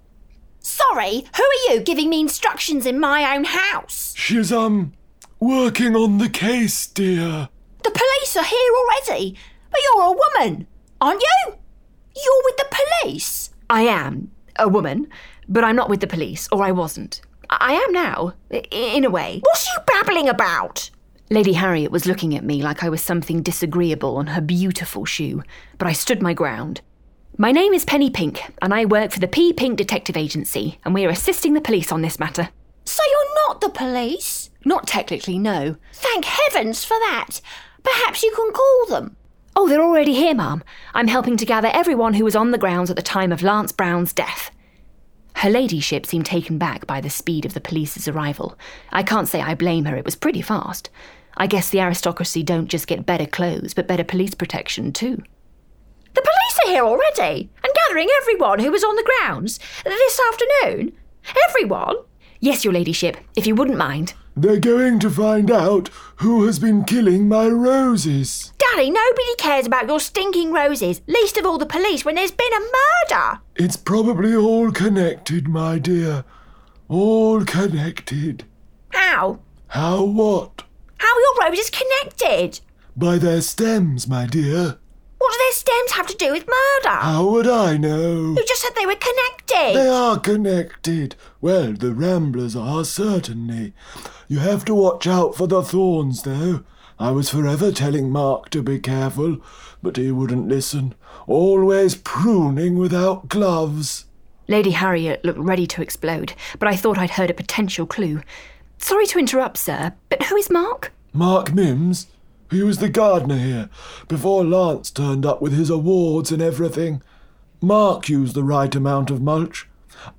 Sorry, 0.60 1.24
who 1.36 1.42
are 1.42 1.74
you 1.74 1.80
giving 1.80 2.10
me 2.10 2.20
instructions 2.20 2.84
in 2.84 3.00
my 3.00 3.34
own 3.34 3.44
house? 3.44 4.12
She's, 4.16 4.52
um, 4.52 4.92
working 5.38 5.96
on 5.96 6.18
the 6.18 6.28
case, 6.28 6.86
dear. 6.86 7.48
The 7.82 7.90
police 7.90 8.36
are 8.36 8.44
here 8.44 8.72
already. 8.76 9.36
But 9.70 9.80
you're 9.84 10.02
a 10.02 10.12
woman, 10.12 10.66
aren't 11.00 11.22
you? 11.22 11.54
You're 12.14 12.42
with 12.44 12.56
the 12.56 12.76
police. 13.02 13.50
I 13.70 13.82
am 13.82 14.30
a 14.58 14.68
woman, 14.68 15.08
but 15.48 15.64
I'm 15.64 15.76
not 15.76 15.88
with 15.88 16.00
the 16.00 16.06
police, 16.06 16.48
or 16.52 16.64
I 16.64 16.72
wasn't. 16.72 17.22
I 17.48 17.56
I 17.60 17.72
am 17.72 17.92
now, 17.92 18.34
in 18.50 19.04
a 19.04 19.10
way. 19.10 19.40
What 19.42 19.58
are 19.58 19.72
you 19.72 19.84
babbling 19.86 20.28
about? 20.28 20.90
Lady 21.32 21.52
Harriet 21.52 21.92
was 21.92 22.06
looking 22.06 22.34
at 22.34 22.42
me 22.42 22.60
like 22.60 22.82
I 22.82 22.88
was 22.88 23.00
something 23.00 23.40
disagreeable 23.40 24.16
on 24.16 24.26
her 24.26 24.40
beautiful 24.40 25.04
shoe, 25.04 25.44
but 25.78 25.86
I 25.86 25.92
stood 25.92 26.20
my 26.20 26.34
ground. 26.34 26.80
My 27.38 27.52
name 27.52 27.72
is 27.72 27.84
Penny 27.84 28.10
Pink, 28.10 28.42
and 28.60 28.74
I 28.74 28.84
work 28.84 29.12
for 29.12 29.20
the 29.20 29.28
P. 29.28 29.52
Pink 29.52 29.78
Detective 29.78 30.16
Agency, 30.16 30.80
and 30.84 30.92
we 30.92 31.06
are 31.06 31.10
assisting 31.10 31.54
the 31.54 31.60
police 31.60 31.92
on 31.92 32.02
this 32.02 32.18
matter. 32.18 32.48
So 32.84 33.00
you're 33.08 33.34
not 33.46 33.60
the 33.60 33.68
police? 33.68 34.50
Not 34.64 34.88
technically, 34.88 35.38
no. 35.38 35.76
Thank 35.92 36.24
heavens 36.24 36.84
for 36.84 36.98
that. 36.98 37.40
Perhaps 37.84 38.24
you 38.24 38.32
can 38.34 38.52
call 38.52 38.86
them. 38.88 39.16
Oh, 39.54 39.68
they're 39.68 39.80
already 39.80 40.14
here, 40.14 40.34
ma'am. 40.34 40.64
I'm 40.94 41.06
helping 41.06 41.36
to 41.36 41.46
gather 41.46 41.70
everyone 41.72 42.14
who 42.14 42.24
was 42.24 42.34
on 42.34 42.50
the 42.50 42.58
grounds 42.58 42.90
at 42.90 42.96
the 42.96 43.02
time 43.02 43.30
of 43.30 43.44
Lance 43.44 43.70
Brown's 43.70 44.12
death. 44.12 44.50
Her 45.36 45.48
ladyship 45.48 46.06
seemed 46.06 46.26
taken 46.26 46.58
back 46.58 46.88
by 46.88 47.00
the 47.00 47.08
speed 47.08 47.46
of 47.46 47.54
the 47.54 47.60
police's 47.60 48.08
arrival. 48.08 48.58
I 48.90 49.04
can't 49.04 49.28
say 49.28 49.40
I 49.40 49.54
blame 49.54 49.84
her, 49.84 49.96
it 49.96 50.04
was 50.04 50.16
pretty 50.16 50.42
fast. 50.42 50.90
I 51.40 51.46
guess 51.46 51.70
the 51.70 51.80
aristocracy 51.80 52.42
don't 52.42 52.68
just 52.68 52.86
get 52.86 53.06
better 53.06 53.24
clothes, 53.24 53.72
but 53.72 53.86
better 53.86 54.04
police 54.04 54.34
protection, 54.34 54.92
too. 54.92 55.22
The 56.12 56.20
police 56.20 56.58
are 56.66 56.70
here 56.70 56.84
already 56.84 57.48
and 57.64 57.72
gathering 57.86 58.08
everyone 58.20 58.58
who 58.58 58.70
was 58.70 58.84
on 58.84 58.94
the 58.94 59.02
grounds 59.02 59.58
this 59.82 60.20
afternoon. 60.30 60.92
Everyone? 61.48 61.96
Yes, 62.40 62.62
your 62.62 62.74
ladyship, 62.74 63.16
if 63.36 63.46
you 63.46 63.54
wouldn't 63.54 63.78
mind. 63.78 64.12
They're 64.36 64.60
going 64.60 65.00
to 65.00 65.08
find 65.08 65.50
out 65.50 65.88
who 66.16 66.44
has 66.44 66.58
been 66.58 66.84
killing 66.84 67.26
my 67.26 67.48
roses. 67.48 68.52
Daddy, 68.58 68.90
nobody 68.90 69.34
cares 69.38 69.66
about 69.66 69.88
your 69.88 69.98
stinking 69.98 70.52
roses, 70.52 71.00
least 71.06 71.38
of 71.38 71.46
all 71.46 71.56
the 71.56 71.64
police 71.64 72.04
when 72.04 72.16
there's 72.16 72.32
been 72.32 72.52
a 72.52 72.60
murder. 72.60 73.40
It's 73.56 73.78
probably 73.78 74.36
all 74.36 74.70
connected, 74.72 75.48
my 75.48 75.78
dear. 75.78 76.22
All 76.90 77.46
connected. 77.46 78.44
How? 78.90 79.40
How 79.68 80.04
what? 80.04 80.64
How 81.10 81.16
are 81.16 81.20
your 81.20 81.50
roses 81.50 81.70
connected? 81.70 82.60
By 82.96 83.18
their 83.18 83.40
stems, 83.40 84.06
my 84.06 84.26
dear. 84.26 84.78
What 85.18 85.32
do 85.32 85.38
their 85.38 85.52
stems 85.52 85.90
have 85.92 86.06
to 86.06 86.16
do 86.16 86.30
with 86.30 86.46
murder? 86.46 86.96
How 86.96 87.26
would 87.30 87.48
I 87.48 87.76
know? 87.76 88.34
You 88.36 88.44
just 88.46 88.62
said 88.62 88.76
they 88.76 88.86
were 88.86 88.94
connected. 88.94 89.74
They 89.76 89.88
are 89.88 90.20
connected. 90.20 91.16
Well, 91.40 91.72
the 91.72 91.92
ramblers 91.92 92.54
are 92.54 92.84
certainly. 92.84 93.74
You 94.28 94.38
have 94.38 94.64
to 94.66 94.74
watch 94.74 95.08
out 95.08 95.34
for 95.34 95.48
the 95.48 95.64
thorns, 95.64 96.22
though. 96.22 96.62
I 96.96 97.10
was 97.10 97.28
forever 97.28 97.72
telling 97.72 98.12
Mark 98.12 98.48
to 98.50 98.62
be 98.62 98.78
careful, 98.78 99.38
but 99.82 99.96
he 99.96 100.12
wouldn't 100.12 100.46
listen. 100.46 100.94
Always 101.26 101.96
pruning 101.96 102.78
without 102.78 103.28
gloves. 103.28 104.04
Lady 104.46 104.70
Harriet 104.70 105.24
looked 105.24 105.40
ready 105.40 105.66
to 105.66 105.82
explode, 105.82 106.34
but 106.60 106.68
I 106.68 106.76
thought 106.76 106.98
I'd 106.98 107.10
heard 107.10 107.30
a 107.30 107.34
potential 107.34 107.84
clue. 107.84 108.22
Sorry 108.78 109.06
to 109.06 109.18
interrupt, 109.18 109.56
sir, 109.56 109.94
but 110.08 110.22
who 110.22 110.36
is 110.36 110.48
Mark? 110.48 110.92
Mark 111.12 111.52
Mims? 111.52 112.06
He 112.50 112.62
was 112.62 112.78
the 112.78 112.88
gardener 112.88 113.38
here, 113.38 113.68
before 114.08 114.44
Lance 114.44 114.90
turned 114.90 115.24
up 115.24 115.40
with 115.40 115.52
his 115.52 115.70
awards 115.70 116.32
and 116.32 116.42
everything. 116.42 117.02
Mark 117.60 118.08
used 118.08 118.34
the 118.34 118.42
right 118.42 118.74
amount 118.74 119.10
of 119.10 119.20
mulch. 119.20 119.68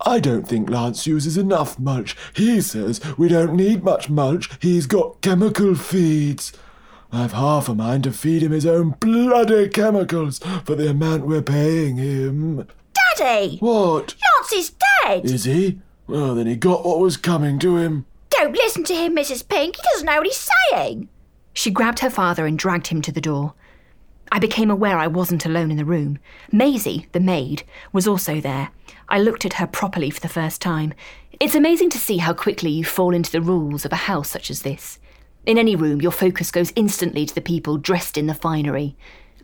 I 0.06 0.20
don't 0.20 0.48
think 0.48 0.70
Lance 0.70 1.08
uses 1.08 1.38
enough 1.38 1.80
mulch. 1.80 2.16
He 2.36 2.62
says 2.62 3.02
we 3.18 3.28
don't 3.28 3.56
need 3.56 3.84
much 3.84 4.10
mulch. 4.10 4.50
He's 4.62 4.86
got 4.86 5.22
chemical 5.22 5.76
feeds. 5.76 6.54
I've 7.12 7.34
half 7.34 7.68
a 7.68 7.76
mind 7.76 8.06
to 8.06 8.12
feed 8.12 8.44
him 8.44 8.52
his 8.52 8.66
own 8.66 8.92
bloody 9.00 9.68
chemicals 9.70 10.40
for 10.64 10.76
the 10.76 10.90
amount 10.90 11.26
we're 11.28 11.42
paying 11.42 11.98
him. 11.98 12.68
Daddy! 13.18 13.58
What? 13.58 14.16
Lance 14.38 14.54
is 14.54 14.74
dead! 15.04 15.26
Is 15.26 15.44
he? 15.46 15.80
Well, 16.08 16.36
then 16.36 16.48
he 16.48 16.56
got 16.56 16.86
what 16.86 17.00
was 17.00 17.18
coming 17.18 17.60
to 17.60 17.78
him. 17.78 18.06
Don't 18.42 18.54
listen 18.54 18.84
to 18.86 18.96
him, 18.96 19.16
Mrs. 19.16 19.48
Pink. 19.48 19.76
He 19.76 19.84
doesn't 19.92 20.08
know 20.08 20.18
what 20.18 20.26
he's 20.26 20.50
saying. 20.72 21.10
She 21.54 21.70
grabbed 21.70 22.00
her 22.00 22.10
father 22.10 22.48
and 22.48 22.58
dragged 22.58 22.88
him 22.88 23.00
to 23.04 23.12
the 23.12 23.22
door. 23.22 23.54
I 24.32 24.40
became 24.40 24.72
aware 24.72 24.98
I 24.98 25.06
wasn't 25.06 25.46
alone 25.46 25.70
in 25.70 25.78
the 25.78 25.86
room. 25.86 26.18
Maisie, 26.52 27.06
the 27.12 27.20
maid, 27.20 27.62
was 27.94 28.08
also 28.08 28.42
there. 28.42 28.72
I 29.10 29.20
looked 29.20 29.46
at 29.46 29.54
her 29.54 29.68
properly 29.68 30.10
for 30.10 30.22
the 30.22 30.28
first 30.28 30.60
time. 30.60 30.96
It's 31.40 31.54
amazing 31.54 31.92
to 31.92 32.00
see 32.00 32.18
how 32.18 32.34
quickly 32.34 32.72
you 32.72 32.84
fall 32.84 33.14
into 33.14 33.32
the 33.32 33.42
rules 33.42 33.86
of 33.86 33.92
a 33.92 34.08
house 34.08 34.32
such 34.32 34.50
as 34.50 34.64
this. 34.64 34.98
In 35.46 35.60
any 35.60 35.76
room, 35.76 36.02
your 36.02 36.12
focus 36.12 36.50
goes 36.50 36.74
instantly 36.76 37.28
to 37.28 37.36
the 37.36 37.42
people 37.42 37.78
dressed 37.78 38.18
in 38.18 38.26
the 38.26 38.34
finery. 38.34 38.96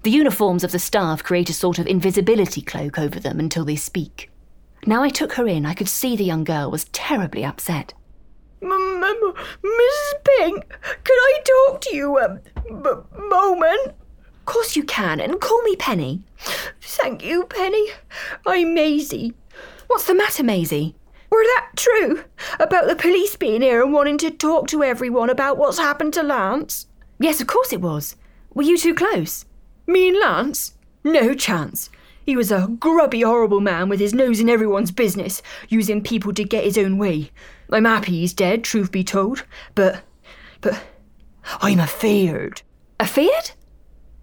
The 0.01 0.09
uniforms 0.09 0.63
of 0.63 0.71
the 0.71 0.79
staff 0.79 1.23
create 1.23 1.51
a 1.51 1.53
sort 1.53 1.77
of 1.77 1.85
invisibility 1.85 2.63
cloak 2.63 2.97
over 2.97 3.19
them 3.19 3.39
until 3.39 3.63
they 3.63 3.75
speak. 3.75 4.31
Now 4.87 5.03
I 5.03 5.09
took 5.09 5.33
her 5.33 5.45
in, 5.47 5.67
I 5.67 5.75
could 5.75 5.87
see 5.87 6.15
the 6.15 6.23
young 6.23 6.43
girl 6.43 6.71
was 6.71 6.85
terribly 6.85 7.45
upset. 7.45 7.93
Um, 9.07 9.33
Mrs. 9.63 10.13
Pink, 10.25 10.69
can 11.03 11.17
I 11.17 11.39
talk 11.45 11.81
to 11.81 11.95
you 11.95 12.17
um, 12.19 12.39
a 12.55 12.69
m- 12.69 13.29
moment? 13.29 13.87
Of 13.89 14.45
course 14.45 14.75
you 14.75 14.83
can, 14.83 15.19
and 15.19 15.39
call 15.39 15.61
me 15.63 15.75
Penny. 15.75 16.23
Thank 16.81 17.23
you, 17.23 17.45
Penny. 17.45 17.87
I'm 18.45 18.73
Maisie. 18.73 19.33
What's 19.87 20.05
the 20.07 20.13
matter, 20.15 20.43
Maisie? 20.43 20.95
Were 21.29 21.43
that 21.43 21.71
true 21.75 22.23
about 22.59 22.87
the 22.87 22.95
police 22.95 23.35
being 23.35 23.61
here 23.61 23.81
and 23.83 23.93
wanting 23.93 24.17
to 24.19 24.31
talk 24.31 24.67
to 24.67 24.83
everyone 24.83 25.29
about 25.29 25.57
what's 25.57 25.77
happened 25.77 26.13
to 26.13 26.23
Lance? 26.23 26.87
Yes, 27.19 27.41
of 27.41 27.47
course 27.47 27.71
it 27.73 27.81
was. 27.81 28.15
Were 28.53 28.63
you 28.63 28.77
too 28.77 28.93
close? 28.95 29.45
Me 29.85 30.09
and 30.09 30.17
Lance? 30.19 30.73
No 31.03 31.33
chance. 31.33 31.89
He 32.27 32.35
was 32.35 32.51
a 32.51 32.67
grubby, 32.77 33.21
horrible 33.21 33.61
man 33.61 33.87
with 33.87 34.01
his 34.01 34.13
nose 34.13 34.41
in 34.41 34.49
everyone's 34.49 34.91
business, 34.91 35.41
using 35.69 36.03
people 36.03 36.33
to 36.33 36.43
get 36.43 36.65
his 36.65 36.77
own 36.77 36.97
way. 36.97 37.31
I'm 37.71 37.85
happy 37.85 38.19
he's 38.19 38.33
dead, 38.33 38.65
truth 38.65 38.91
be 38.91 39.01
told, 39.01 39.45
but. 39.75 40.03
but. 40.59 40.83
I'm 41.61 41.79
afeared. 41.79 42.63
Afeared? 42.99 43.51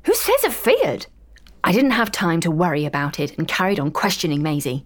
Who 0.04 0.14
says 0.14 0.44
afeared? 0.44 1.06
I 1.64 1.72
didn't 1.72 1.92
have 1.92 2.12
time 2.12 2.40
to 2.42 2.50
worry 2.50 2.84
about 2.84 3.18
it 3.18 3.38
and 3.38 3.48
carried 3.48 3.80
on 3.80 3.90
questioning 3.90 4.42
Maisie. 4.42 4.84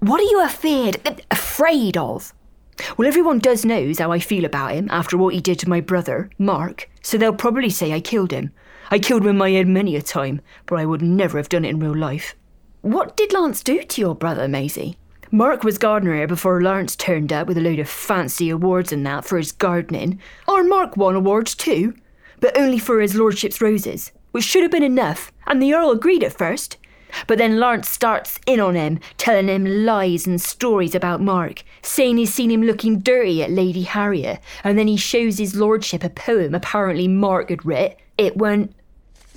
What 0.00 0.20
are 0.20 0.24
you 0.24 0.42
afeared, 0.42 1.22
afraid 1.30 1.96
of? 1.96 2.34
Well, 2.96 3.08
everyone 3.08 3.38
does 3.38 3.64
knows 3.64 3.98
how 3.98 4.12
I 4.12 4.18
feel 4.18 4.44
about 4.44 4.72
him 4.72 4.88
after 4.90 5.16
what 5.16 5.34
he 5.34 5.40
did 5.40 5.58
to 5.60 5.68
my 5.68 5.80
brother, 5.80 6.30
Mark, 6.38 6.88
so 7.02 7.16
they'll 7.16 7.34
probably 7.34 7.70
say 7.70 7.92
I 7.92 8.00
killed 8.00 8.30
him. 8.30 8.52
I 8.90 8.98
killed 8.98 9.22
him 9.22 9.30
in 9.30 9.38
my 9.38 9.50
head 9.50 9.66
many 9.66 9.96
a 9.96 10.02
time, 10.02 10.40
but 10.66 10.78
I 10.78 10.86
would 10.86 11.02
never 11.02 11.38
have 11.38 11.48
done 11.48 11.64
it 11.64 11.70
in 11.70 11.80
real 11.80 11.96
life. 11.96 12.34
What 12.82 13.16
did 13.16 13.32
Lance 13.32 13.62
do 13.62 13.82
to 13.82 14.00
your 14.00 14.14
brother, 14.14 14.46
Maisie? 14.46 14.96
Mark 15.32 15.64
was 15.64 15.76
gardener 15.76 16.14
here 16.14 16.28
before 16.28 16.62
Lawrence 16.62 16.94
turned 16.94 17.32
up 17.32 17.48
with 17.48 17.58
a 17.58 17.60
load 17.60 17.80
of 17.80 17.88
fancy 17.88 18.48
awards 18.48 18.92
and 18.92 19.04
that 19.04 19.24
for 19.24 19.38
his 19.38 19.50
gardening. 19.50 20.20
Our 20.46 20.62
Mark 20.62 20.96
won 20.96 21.16
awards 21.16 21.54
too, 21.54 21.94
but 22.40 22.56
only 22.56 22.78
for 22.78 23.00
his 23.00 23.16
lordship's 23.16 23.60
roses, 23.60 24.12
which 24.30 24.44
should 24.44 24.62
have 24.62 24.70
been 24.70 24.84
enough, 24.84 25.32
and 25.46 25.60
the 25.60 25.74
Earl 25.74 25.90
agreed 25.90 26.22
at 26.22 26.32
first. 26.32 26.76
But 27.26 27.38
then 27.38 27.58
Lawrence 27.58 27.88
starts 27.88 28.38
in 28.46 28.60
on 28.60 28.74
him, 28.74 29.00
telling 29.16 29.48
him 29.48 29.84
lies 29.84 30.26
and 30.26 30.40
stories 30.40 30.94
about 30.94 31.20
Mark, 31.20 31.62
saying 31.82 32.18
he's 32.18 32.34
seen 32.34 32.50
him 32.50 32.62
looking 32.62 33.00
dirty 33.00 33.42
at 33.42 33.50
Lady 33.50 33.82
Harriet, 33.82 34.40
and 34.64 34.78
then 34.78 34.88
he 34.88 34.96
shows 34.96 35.38
his 35.38 35.56
lordship 35.56 36.04
a 36.04 36.10
poem 36.10 36.54
apparently 36.54 37.08
Mark 37.08 37.50
had 37.50 37.64
writ. 37.64 37.98
It 38.18 38.36
went. 38.36 38.74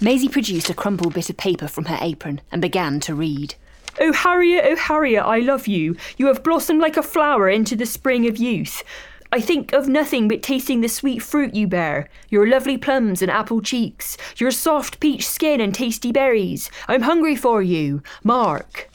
Maisie 0.02 0.30
produced 0.30 0.70
a 0.70 0.74
crumpled 0.74 1.14
bit 1.14 1.30
of 1.30 1.38
paper 1.38 1.68
from 1.68 1.86
her 1.86 1.98
apron 2.00 2.42
and 2.52 2.62
began 2.62 3.00
to 3.02 3.14
read. 3.14 3.56
Oh, 4.00 4.14
Harriet, 4.14 4.64
oh, 4.66 4.76
Harriet, 4.78 5.26
I 5.26 5.40
love 5.40 5.68
you. 5.68 5.98
You 6.18 6.28
have 6.28 6.44
blossomed 6.44 6.80
like 6.80 6.96
a 6.96 7.04
flower 7.04 7.50
into 7.50 7.76
the 7.76 7.86
spring 7.86 8.28
of 8.28 8.38
youth. 8.38 8.84
I 9.32 9.42
think 9.42 9.74
of 9.74 9.88
nothing 9.88 10.28
but 10.28 10.42
tasting 10.42 10.82
the 10.82 10.90
sweet 10.90 11.22
fruit 11.22 11.54
you 11.54 11.68
bear, 11.68 12.10
your 12.30 12.48
lovely 12.48 12.78
plums 12.78 13.22
and 13.22 13.30
apple 13.30 13.62
cheeks, 13.62 14.18
your 14.38 14.50
soft 14.50 15.00
peach 15.00 15.28
skin 15.28 15.62
and 15.62 15.74
tasty 15.74 16.12
berries. 16.12 16.72
I'm 16.88 17.04
hungry 17.04 17.36
for 17.36 17.62
you, 17.62 18.02
Mark. 18.24 18.90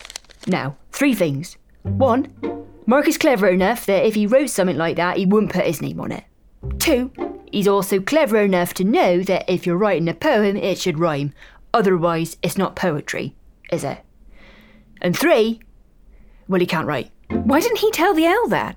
Now, 0.48 0.76
three 0.90 1.14
things. 1.14 1.56
One, 1.82 2.32
Mark 2.84 3.06
is 3.06 3.16
clever 3.16 3.46
enough 3.46 3.86
that 3.86 4.04
if 4.04 4.14
he 4.14 4.26
wrote 4.26 4.50
something 4.50 4.76
like 4.76 4.96
that, 4.96 5.18
he 5.18 5.24
wouldn't 5.24 5.52
put 5.52 5.66
his 5.66 5.80
name 5.80 6.00
on 6.00 6.10
it. 6.10 6.24
Two, 6.80 7.12
he's 7.52 7.68
also 7.68 8.00
clever 8.00 8.38
enough 8.38 8.74
to 8.74 8.84
know 8.84 9.22
that 9.22 9.48
if 9.48 9.66
you're 9.66 9.76
writing 9.76 10.08
a 10.08 10.14
poem, 10.14 10.56
it 10.56 10.78
should 10.78 10.98
rhyme. 10.98 11.32
Otherwise, 11.72 12.36
it's 12.42 12.58
not 12.58 12.74
poetry, 12.74 13.36
is 13.70 13.84
it? 13.84 14.00
And 15.00 15.16
three, 15.16 15.60
well, 16.48 16.60
he 16.60 16.66
can't 16.66 16.88
write. 16.88 17.10
Why 17.28 17.60
didn't 17.60 17.78
he 17.78 17.90
tell 17.92 18.14
the 18.14 18.26
owl 18.26 18.48
that? 18.48 18.76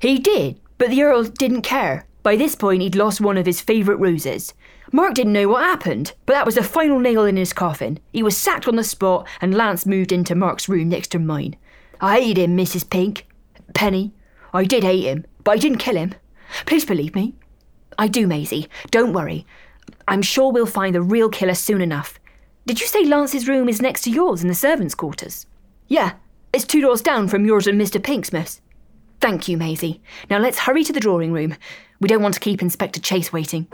He 0.00 0.18
did, 0.18 0.60
but 0.78 0.90
the 0.90 1.02
Earl 1.02 1.24
didn't 1.24 1.62
care. 1.62 2.06
By 2.22 2.36
this 2.36 2.54
point, 2.54 2.82
he'd 2.82 2.96
lost 2.96 3.20
one 3.20 3.36
of 3.36 3.46
his 3.46 3.60
favourite 3.60 4.00
roses. 4.00 4.54
Mark 4.92 5.14
didn't 5.14 5.32
know 5.32 5.48
what 5.48 5.64
happened, 5.64 6.14
but 6.24 6.32
that 6.32 6.46
was 6.46 6.54
the 6.54 6.62
final 6.62 6.98
nail 6.98 7.24
in 7.24 7.36
his 7.36 7.52
coffin. 7.52 7.98
He 8.12 8.22
was 8.22 8.36
sacked 8.36 8.66
on 8.66 8.76
the 8.76 8.84
spot, 8.84 9.26
and 9.40 9.54
Lance 9.54 9.86
moved 9.86 10.12
into 10.12 10.34
Mark's 10.34 10.68
room 10.68 10.88
next 10.88 11.08
to 11.08 11.18
mine. 11.18 11.56
I 12.00 12.20
hated 12.20 12.38
him, 12.38 12.56
Mrs. 12.56 12.88
Pink. 12.88 13.26
Penny, 13.74 14.12
I 14.52 14.64
did 14.64 14.82
hate 14.82 15.04
him, 15.04 15.26
but 15.44 15.52
I 15.52 15.56
didn't 15.58 15.78
kill 15.78 15.96
him. 15.96 16.14
Please 16.64 16.84
believe 16.84 17.14
me. 17.14 17.34
I 17.98 18.08
do, 18.08 18.26
Maisie. 18.26 18.68
Don't 18.90 19.12
worry. 19.12 19.46
I'm 20.06 20.22
sure 20.22 20.52
we'll 20.52 20.66
find 20.66 20.94
the 20.94 21.02
real 21.02 21.28
killer 21.28 21.54
soon 21.54 21.80
enough. 21.80 22.18
Did 22.66 22.80
you 22.80 22.86
say 22.86 23.04
Lance's 23.04 23.48
room 23.48 23.68
is 23.68 23.82
next 23.82 24.02
to 24.02 24.10
yours 24.10 24.42
in 24.42 24.48
the 24.48 24.54
servants' 24.54 24.94
quarters? 24.94 25.46
Yeah, 25.88 26.12
it's 26.52 26.64
two 26.64 26.80
doors 26.80 27.02
down 27.02 27.28
from 27.28 27.44
yours 27.44 27.66
and 27.66 27.80
Mr. 27.80 28.02
Pink's, 28.02 28.32
miss. 28.32 28.60
Thank 29.20 29.48
you, 29.48 29.56
Maisie. 29.56 30.00
Now 30.30 30.38
let's 30.38 30.58
hurry 30.58 30.84
to 30.84 30.92
the 30.92 31.00
drawing 31.00 31.32
room. 31.32 31.56
We 32.00 32.08
don't 32.08 32.22
want 32.22 32.34
to 32.34 32.40
keep 32.40 32.62
Inspector 32.62 33.00
Chase 33.00 33.32
waiting. 33.32 33.66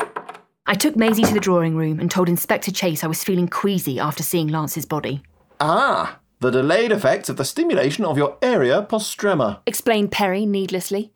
I 0.66 0.74
took 0.74 0.96
Maisie 0.96 1.24
to 1.24 1.35
the 1.35 1.40
drawing 1.40 1.76
room 1.76 2.00
and 2.00 2.11
told 2.11 2.28
Inspector 2.28 2.70
Chase 2.72 3.04
I 3.04 3.07
was 3.07 3.22
feeling 3.22 3.48
queasy 3.48 4.00
after 4.00 4.22
seeing 4.22 4.48
Lance's 4.48 4.87
body. 4.87 5.22
Ah, 5.61 6.18
the 6.40 6.50
delayed 6.50 6.92
effects 6.92 7.28
of 7.28 7.37
the 7.37 7.44
stimulation 7.44 8.04
of 8.04 8.16
your 8.16 8.38
area 8.40 8.83
postrema, 8.88 9.61
explained 9.66 10.11
Perry 10.11 10.46
needlessly. 10.46 11.12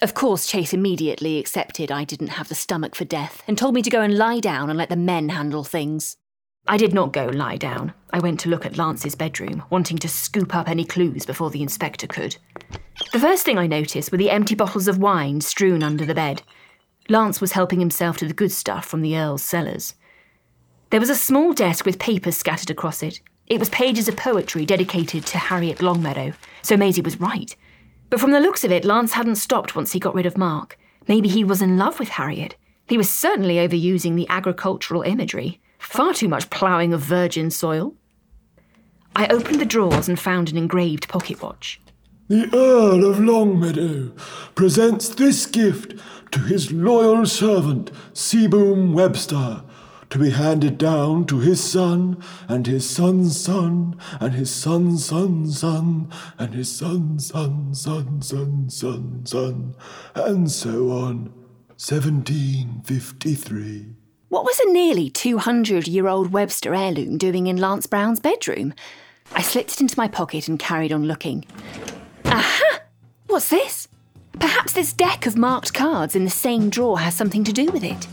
Of 0.00 0.14
course, 0.14 0.46
Chase 0.48 0.74
immediately 0.74 1.38
accepted 1.38 1.92
I 1.92 2.02
didn't 2.02 2.28
have 2.28 2.48
the 2.48 2.56
stomach 2.56 2.96
for 2.96 3.04
death 3.04 3.44
and 3.46 3.56
told 3.56 3.74
me 3.74 3.82
to 3.82 3.90
go 3.90 4.00
and 4.00 4.18
lie 4.18 4.40
down 4.40 4.68
and 4.68 4.76
let 4.76 4.88
the 4.88 4.96
men 4.96 5.28
handle 5.28 5.62
things. 5.62 6.16
I 6.66 6.76
did 6.76 6.92
not 6.92 7.12
go 7.12 7.26
lie 7.26 7.56
down. 7.56 7.92
I 8.12 8.18
went 8.18 8.40
to 8.40 8.48
look 8.48 8.66
at 8.66 8.76
Lance's 8.76 9.14
bedroom, 9.14 9.62
wanting 9.70 9.98
to 9.98 10.08
scoop 10.08 10.54
up 10.54 10.68
any 10.68 10.84
clues 10.84 11.24
before 11.24 11.50
the 11.50 11.62
inspector 11.62 12.08
could. 12.08 12.36
The 13.12 13.20
first 13.20 13.44
thing 13.44 13.58
I 13.58 13.66
noticed 13.66 14.12
were 14.12 14.18
the 14.18 14.30
empty 14.30 14.54
bottles 14.54 14.88
of 14.88 14.98
wine 14.98 15.40
strewn 15.40 15.82
under 15.82 16.04
the 16.04 16.14
bed. 16.14 16.42
Lance 17.08 17.40
was 17.40 17.52
helping 17.52 17.80
himself 17.80 18.16
to 18.18 18.26
the 18.26 18.34
good 18.34 18.52
stuff 18.52 18.86
from 18.86 19.02
the 19.02 19.16
Earl's 19.16 19.42
cellars. 19.42 19.94
There 20.90 21.00
was 21.00 21.10
a 21.10 21.14
small 21.14 21.52
desk 21.52 21.86
with 21.86 21.98
papers 21.98 22.36
scattered 22.36 22.70
across 22.70 23.02
it. 23.02 23.20
It 23.46 23.58
was 23.58 23.70
pages 23.70 24.08
of 24.08 24.16
poetry 24.16 24.64
dedicated 24.64 25.26
to 25.26 25.38
Harriet 25.38 25.82
Longmeadow, 25.82 26.32
so 26.62 26.76
Maisie 26.76 27.02
was 27.02 27.20
right. 27.20 27.54
But 28.08 28.20
from 28.20 28.30
the 28.30 28.40
looks 28.40 28.62
of 28.62 28.70
it, 28.70 28.84
Lance 28.84 29.12
hadn't 29.12 29.36
stopped 29.36 29.74
once 29.74 29.92
he 29.92 29.98
got 29.98 30.14
rid 30.14 30.26
of 30.26 30.36
Mark. 30.36 30.78
Maybe 31.08 31.28
he 31.28 31.44
was 31.44 31.62
in 31.62 31.78
love 31.78 31.98
with 31.98 32.10
Harriet. 32.10 32.56
He 32.86 32.98
was 32.98 33.08
certainly 33.08 33.56
overusing 33.56 34.16
the 34.16 34.28
agricultural 34.28 35.02
imagery. 35.02 35.60
Far 35.78 36.14
too 36.14 36.28
much 36.28 36.50
ploughing 36.50 36.92
of 36.92 37.00
virgin 37.00 37.50
soil. 37.50 37.94
I 39.16 39.26
opened 39.28 39.60
the 39.60 39.66
drawers 39.66 40.08
and 40.08 40.18
found 40.18 40.50
an 40.50 40.56
engraved 40.56 41.08
pocket 41.08 41.42
watch. 41.42 41.80
The 42.32 42.48
Earl 42.54 43.04
of 43.04 43.20
Longmeadow 43.20 44.12
presents 44.54 45.10
this 45.10 45.44
gift 45.44 46.00
to 46.30 46.38
his 46.38 46.72
loyal 46.72 47.26
servant, 47.26 47.90
Seaboom 48.14 48.94
Webster, 48.94 49.62
to 50.08 50.18
be 50.18 50.30
handed 50.30 50.78
down 50.78 51.26
to 51.26 51.40
his 51.40 51.62
son, 51.62 52.16
and 52.48 52.66
his 52.66 52.88
son's 52.88 53.38
son, 53.38 54.00
and 54.18 54.32
his 54.32 54.50
son's 54.50 55.04
son's 55.04 55.60
son, 55.60 56.10
and 56.38 56.54
his 56.54 56.74
son's 56.74 57.26
son's 57.26 57.82
son's 57.82 58.28
son's 58.28 58.78
son's 58.78 59.30
son, 59.30 59.74
and 60.14 60.50
so 60.50 60.90
on. 60.90 61.34
1753. 61.76 63.94
What 64.30 64.44
was 64.44 64.58
a 64.60 64.72
nearly 64.72 65.10
200 65.10 65.86
year 65.86 66.08
old 66.08 66.32
Webster 66.32 66.74
heirloom 66.74 67.18
doing 67.18 67.46
in 67.46 67.58
Lance 67.58 67.86
Brown's 67.86 68.20
bedroom? 68.20 68.72
I 69.34 69.42
slipped 69.42 69.74
it 69.74 69.82
into 69.82 69.98
my 69.98 70.08
pocket 70.08 70.48
and 70.48 70.58
carried 70.58 70.94
on 70.94 71.04
looking. 71.04 71.44
Aha! 72.26 72.80
What's 73.26 73.48
this? 73.48 73.88
Perhaps 74.38 74.72
this 74.72 74.92
deck 74.92 75.26
of 75.26 75.36
marked 75.36 75.74
cards 75.74 76.16
in 76.16 76.24
the 76.24 76.30
same 76.30 76.70
drawer 76.70 76.98
has 76.98 77.14
something 77.14 77.44
to 77.44 77.52
do 77.52 77.66
with 77.66 77.84
it. 77.84 78.08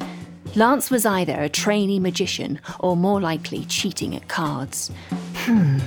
Lance 0.55 0.89
was 0.89 1.05
either 1.05 1.39
a 1.39 1.49
trainee 1.49 1.99
magician 1.99 2.59
or 2.79 2.95
more 2.95 3.21
likely 3.21 3.65
cheating 3.65 4.15
at 4.15 4.27
cards. 4.27 4.91
Hmm. 5.35 5.79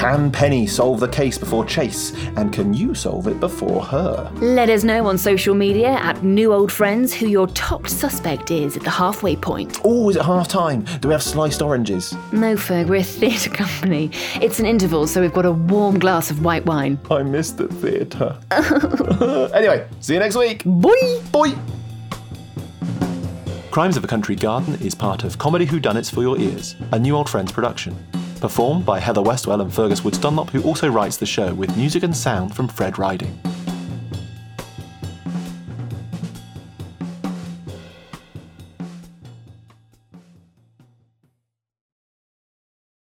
Can 0.00 0.32
Penny 0.32 0.66
solve 0.66 0.98
the 0.98 1.08
case 1.08 1.36
before 1.36 1.62
Chase? 1.66 2.14
And 2.36 2.50
can 2.50 2.72
you 2.72 2.94
solve 2.94 3.26
it 3.28 3.38
before 3.38 3.84
her? 3.84 4.32
Let 4.36 4.70
us 4.70 4.82
know 4.82 5.06
on 5.06 5.18
social 5.18 5.54
media 5.54 5.88
at 5.88 6.24
New 6.24 6.54
Old 6.54 6.72
Friends 6.72 7.12
who 7.12 7.26
your 7.26 7.48
top 7.48 7.86
suspect 7.86 8.50
is 8.50 8.78
at 8.78 8.82
the 8.82 8.88
halfway 8.88 9.36
point. 9.36 9.78
Oh, 9.84 10.08
is 10.08 10.16
it 10.16 10.22
half 10.22 10.48
time? 10.48 10.86
Do 11.02 11.08
we 11.08 11.12
have 11.12 11.22
sliced 11.22 11.60
oranges? 11.60 12.14
No, 12.32 12.54
Ferg, 12.56 12.88
we're 12.88 13.00
a 13.00 13.02
theatre 13.02 13.50
company. 13.50 14.10
It's 14.36 14.58
an 14.58 14.64
interval, 14.64 15.06
so 15.06 15.20
we've 15.20 15.34
got 15.34 15.44
a 15.44 15.52
warm 15.52 15.98
glass 15.98 16.30
of 16.30 16.42
white 16.42 16.64
wine. 16.64 16.98
I 17.10 17.22
missed 17.22 17.58
the 17.58 17.68
theatre. 17.68 18.38
anyway, 19.54 19.86
see 20.00 20.14
you 20.14 20.20
next 20.20 20.36
week. 20.36 20.62
Boy! 20.64 21.20
Boy! 21.30 21.52
Crimes 23.70 23.98
of 23.98 24.04
a 24.04 24.06
Country 24.06 24.34
Garden 24.34 24.76
is 24.76 24.94
part 24.94 25.24
of 25.24 25.36
Comedy 25.36 25.66
Whodunits 25.66 26.10
for 26.10 26.22
Your 26.22 26.38
Ears, 26.38 26.74
a 26.92 26.98
New 26.98 27.14
Old 27.14 27.28
Friends 27.28 27.52
production. 27.52 27.94
Performed 28.40 28.86
by 28.86 29.00
Heather 29.00 29.20
Westwell 29.20 29.60
and 29.60 29.70
Fergus 29.70 30.02
Woods 30.02 30.16
Dunlop, 30.16 30.48
who 30.48 30.62
also 30.62 30.88
writes 30.88 31.18
the 31.18 31.26
show 31.26 31.52
with 31.52 31.76
music 31.76 32.02
and 32.02 32.16
sound 32.16 32.56
from 32.56 32.68
Fred 32.68 32.98
Riding. 32.98 33.38